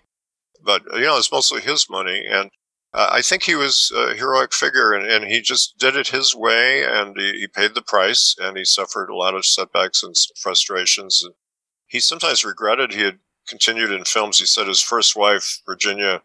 but, 0.64 0.82
you 0.94 1.02
know, 1.02 1.16
it's 1.16 1.30
mostly 1.30 1.60
his 1.60 1.88
money. 1.88 2.24
And 2.28 2.50
uh, 2.92 3.08
I 3.12 3.22
think 3.22 3.42
he 3.42 3.54
was 3.54 3.92
a 3.94 4.14
heroic 4.14 4.52
figure 4.52 4.92
and, 4.92 5.06
and 5.06 5.30
he 5.30 5.40
just 5.40 5.78
did 5.78 5.94
it 5.94 6.08
his 6.08 6.34
way 6.34 6.84
and 6.84 7.16
he, 7.16 7.40
he, 7.40 7.46
paid 7.46 7.74
the 7.74 7.82
price 7.82 8.34
and 8.40 8.56
he 8.56 8.64
suffered 8.64 9.10
a 9.10 9.16
lot 9.16 9.34
of 9.34 9.44
setbacks 9.44 10.02
and 10.02 10.16
frustrations. 10.36 11.22
And 11.22 11.34
he 11.86 12.00
sometimes 12.00 12.44
regretted 12.44 12.92
he 12.92 13.02
had 13.02 13.18
continued 13.46 13.92
in 13.92 14.04
films. 14.04 14.38
He 14.38 14.46
said 14.46 14.66
his 14.66 14.82
first 14.82 15.14
wife, 15.14 15.60
Virginia, 15.66 16.22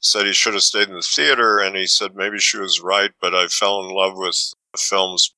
said 0.00 0.26
he 0.26 0.32
should 0.32 0.54
have 0.54 0.62
stayed 0.62 0.88
in 0.88 0.94
the 0.94 1.02
theater 1.02 1.58
and 1.58 1.76
he 1.76 1.86
said 1.86 2.14
maybe 2.14 2.38
she 2.38 2.58
was 2.58 2.80
right, 2.80 3.10
but 3.20 3.34
I 3.34 3.48
fell 3.48 3.84
in 3.84 3.90
love 3.90 4.16
with 4.16 4.54
films 4.76 5.34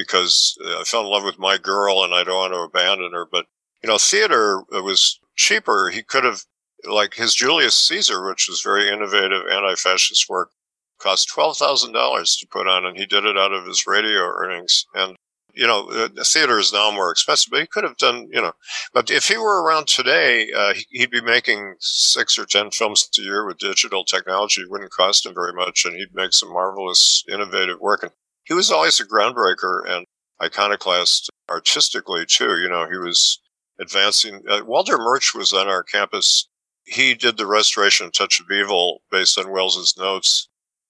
because 0.00 0.56
uh, 0.64 0.80
I 0.80 0.84
fell 0.84 1.02
in 1.02 1.10
love 1.10 1.24
with 1.24 1.38
my 1.38 1.58
girl 1.58 2.02
and 2.02 2.14
I 2.14 2.24
don't 2.24 2.36
want 2.36 2.52
to 2.52 2.60
abandon 2.60 3.12
her. 3.12 3.26
But, 3.30 3.46
you 3.82 3.88
know, 3.88 3.98
theater 3.98 4.62
was 4.70 5.20
cheaper. 5.36 5.90
He 5.90 6.02
could 6.02 6.24
have, 6.24 6.42
like 6.88 7.14
his 7.14 7.34
Julius 7.34 7.76
Caesar, 7.88 8.26
which 8.26 8.48
was 8.48 8.62
very 8.62 8.88
innovative 8.88 9.42
anti 9.50 9.74
fascist 9.74 10.28
work, 10.28 10.50
cost 10.98 11.30
$12,000 11.36 12.38
to 12.38 12.46
put 12.46 12.66
on, 12.66 12.86
and 12.86 12.96
he 12.96 13.06
did 13.06 13.24
it 13.24 13.36
out 13.36 13.52
of 13.52 13.66
his 13.66 13.86
radio 13.86 14.22
earnings. 14.22 14.86
And, 14.94 15.16
you 15.52 15.66
know, 15.66 15.90
uh, 15.90 16.08
the 16.14 16.24
theater 16.24 16.58
is 16.58 16.72
now 16.72 16.90
more 16.90 17.10
expensive, 17.10 17.50
but 17.50 17.60
he 17.60 17.66
could 17.66 17.84
have 17.84 17.96
done, 17.98 18.28
you 18.32 18.40
know, 18.40 18.52
but 18.94 19.10
if 19.10 19.28
he 19.28 19.36
were 19.36 19.62
around 19.62 19.88
today, 19.88 20.48
uh, 20.56 20.72
he'd 20.88 21.10
be 21.10 21.20
making 21.20 21.74
six 21.80 22.38
or 22.38 22.46
10 22.46 22.70
films 22.70 23.08
a 23.18 23.22
year 23.22 23.44
with 23.44 23.58
digital 23.58 24.04
technology. 24.04 24.62
It 24.62 24.70
wouldn't 24.70 24.92
cost 24.92 25.26
him 25.26 25.34
very 25.34 25.52
much, 25.52 25.84
and 25.84 25.96
he'd 25.96 26.14
make 26.14 26.32
some 26.32 26.52
marvelous, 26.52 27.24
innovative 27.28 27.80
work. 27.80 28.04
And 28.04 28.12
he 28.44 28.54
was 28.54 28.70
always 28.70 29.00
a 29.00 29.06
groundbreaker 29.06 29.82
and 29.86 30.06
iconoclast 30.42 31.30
artistically 31.48 32.24
too. 32.26 32.58
You 32.60 32.68
know, 32.68 32.88
he 32.88 32.96
was 32.96 33.40
advancing. 33.80 34.42
Uh, 34.48 34.60
Walter 34.64 34.98
Murch 34.98 35.34
was 35.34 35.52
on 35.52 35.68
our 35.68 35.82
campus. 35.82 36.48
He 36.84 37.14
did 37.14 37.36
the 37.36 37.46
restoration 37.46 38.06
of 38.06 38.12
Touch 38.12 38.40
of 38.40 38.50
Evil 38.50 39.02
based 39.10 39.38
on 39.38 39.50
Welles's 39.50 39.94
notes, 39.96 40.48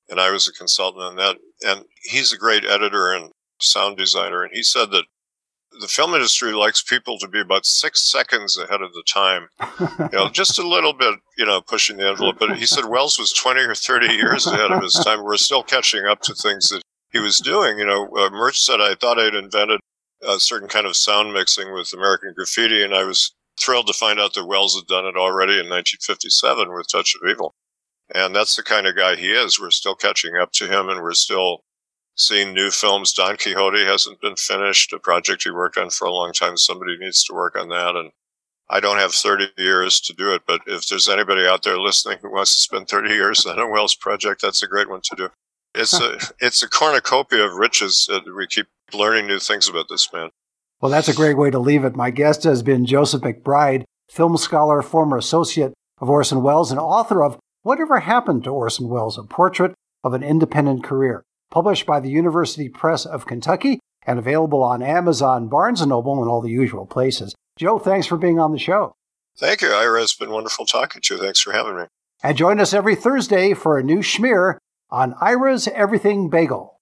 and 0.08 0.20
I 0.20 0.30
was 0.30 0.48
a 0.48 0.52
consultant 0.52 1.02
on 1.02 1.16
that. 1.16 1.36
And 1.66 1.84
he's 2.02 2.32
a 2.32 2.38
great 2.38 2.64
editor 2.64 3.12
and 3.12 3.32
sound 3.60 3.96
designer. 3.96 4.42
And 4.42 4.52
he 4.54 4.62
said 4.62 4.90
that 4.92 5.04
the 5.80 5.88
film 5.88 6.14
industry 6.14 6.52
likes 6.52 6.82
people 6.82 7.18
to 7.18 7.28
be 7.28 7.40
about 7.40 7.64
six 7.64 8.10
seconds 8.10 8.58
ahead 8.58 8.82
of 8.82 8.92
the 8.92 9.04
time. 9.06 9.48
You 9.80 10.18
know, 10.18 10.28
just 10.28 10.58
a 10.58 10.66
little 10.66 10.92
bit, 10.92 11.14
you 11.38 11.46
know, 11.46 11.60
pushing 11.60 11.96
the 11.96 12.08
envelope. 12.08 12.36
But 12.38 12.56
he 12.56 12.66
said 12.66 12.86
Welles 12.86 13.18
was 13.18 13.32
20 13.32 13.60
or 13.60 13.74
30 13.74 14.06
years 14.14 14.46
ahead 14.46 14.72
of 14.72 14.82
his 14.82 14.94
time. 14.94 15.22
We're 15.22 15.36
still 15.36 15.62
catching 15.62 16.06
up 16.06 16.22
to 16.22 16.34
things 16.34 16.68
that 16.70 16.82
he 17.12 17.18
was 17.18 17.38
doing. 17.38 17.78
You 17.78 17.86
know, 17.86 18.08
uh, 18.16 18.30
Murch 18.30 18.60
said 18.60 18.80
I 18.80 18.94
thought 18.94 19.18
I'd 19.18 19.34
invented 19.34 19.80
a 20.22 20.38
certain 20.38 20.68
kind 20.68 20.86
of 20.86 20.96
sound 20.96 21.32
mixing 21.32 21.72
with 21.72 21.92
American 21.92 22.34
Graffiti, 22.34 22.82
and 22.82 22.94
I 22.94 23.04
was 23.04 23.34
thrilled 23.58 23.86
to 23.86 23.92
find 23.92 24.20
out 24.20 24.34
that 24.34 24.46
Welles 24.46 24.74
had 24.74 24.86
done 24.86 25.06
it 25.06 25.16
already 25.16 25.54
in 25.54 25.68
1957 25.68 26.72
with 26.72 26.88
Touch 26.90 27.14
of 27.14 27.28
Evil. 27.28 27.54
And 28.14 28.34
that's 28.34 28.56
the 28.56 28.62
kind 28.62 28.86
of 28.86 28.96
guy 28.96 29.16
he 29.16 29.30
is. 29.30 29.60
We're 29.60 29.70
still 29.70 29.94
catching 29.94 30.36
up 30.36 30.52
to 30.52 30.66
him, 30.66 30.88
and 30.88 31.00
we're 31.00 31.12
still 31.12 31.62
seeing 32.16 32.52
new 32.52 32.70
films. 32.70 33.12
Don 33.12 33.36
Quixote 33.36 33.84
hasn't 33.84 34.20
been 34.20 34.36
finished, 34.36 34.92
a 34.92 34.98
project 34.98 35.44
he 35.44 35.50
worked 35.50 35.78
on 35.78 35.90
for 35.90 36.06
a 36.06 36.12
long 36.12 36.32
time. 36.32 36.56
Somebody 36.56 36.96
needs 36.98 37.24
to 37.24 37.34
work 37.34 37.56
on 37.58 37.68
that. 37.68 37.96
And 37.96 38.10
I 38.68 38.80
don't 38.80 38.98
have 38.98 39.12
30 39.12 39.48
years 39.56 40.00
to 40.02 40.12
do 40.12 40.32
it, 40.34 40.42
but 40.46 40.60
if 40.66 40.86
there's 40.88 41.08
anybody 41.08 41.46
out 41.46 41.62
there 41.62 41.78
listening 41.78 42.18
who 42.20 42.32
wants 42.32 42.54
to 42.54 42.60
spend 42.60 42.88
30 42.88 43.10
years 43.10 43.46
on 43.46 43.58
a 43.58 43.68
Welles 43.68 43.94
project, 43.94 44.42
that's 44.42 44.62
a 44.62 44.68
great 44.68 44.88
one 44.88 45.00
to 45.02 45.16
do. 45.16 45.28
It's 45.80 46.00
a 46.00 46.18
it's 46.40 46.62
a 46.62 46.68
cornucopia 46.68 47.44
of 47.44 47.54
riches. 47.54 48.08
Uh, 48.10 48.20
we 48.36 48.46
keep 48.46 48.66
learning 48.92 49.26
new 49.26 49.38
things 49.38 49.68
about 49.68 49.88
this 49.88 50.12
man. 50.12 50.30
Well, 50.80 50.90
that's 50.90 51.08
a 51.08 51.14
great 51.14 51.36
way 51.36 51.50
to 51.50 51.58
leave 51.58 51.84
it. 51.84 51.96
My 51.96 52.10
guest 52.10 52.44
has 52.44 52.62
been 52.62 52.86
Joseph 52.86 53.22
McBride, 53.22 53.84
film 54.10 54.36
scholar, 54.36 54.82
former 54.82 55.16
associate 55.16 55.74
of 55.98 56.08
Orson 56.08 56.42
Welles, 56.42 56.70
and 56.70 56.80
author 56.80 57.22
of 57.22 57.38
Whatever 57.62 58.00
Happened 58.00 58.44
to 58.44 58.50
Orson 58.50 58.88
Welles, 58.88 59.18
a 59.18 59.22
portrait 59.22 59.74
of 60.02 60.14
an 60.14 60.22
independent 60.22 60.82
career, 60.82 61.22
published 61.50 61.86
by 61.86 62.00
the 62.00 62.08
University 62.08 62.68
Press 62.68 63.04
of 63.04 63.26
Kentucky 63.26 63.80
and 64.06 64.18
available 64.18 64.62
on 64.62 64.82
Amazon, 64.82 65.48
Barnes 65.48 65.84
& 65.86 65.86
Noble, 65.86 66.20
and 66.20 66.30
all 66.30 66.40
the 66.40 66.50
usual 66.50 66.86
places. 66.86 67.34
Joe, 67.58 67.78
thanks 67.78 68.06
for 68.06 68.16
being 68.16 68.38
on 68.38 68.52
the 68.52 68.58
show. 68.58 68.94
Thank 69.36 69.60
you, 69.60 69.68
Ira. 69.68 70.02
It's 70.02 70.14
been 70.14 70.30
wonderful 70.30 70.64
talking 70.64 71.02
to 71.02 71.14
you. 71.14 71.20
Thanks 71.20 71.40
for 71.40 71.52
having 71.52 71.76
me. 71.76 71.84
And 72.22 72.36
join 72.36 72.60
us 72.60 72.72
every 72.72 72.94
Thursday 72.94 73.52
for 73.52 73.78
a 73.78 73.82
new 73.82 73.98
schmear 73.98 74.56
on 74.90 75.14
Ira's 75.20 75.68
Everything 75.68 76.30
Bagel. 76.30 76.79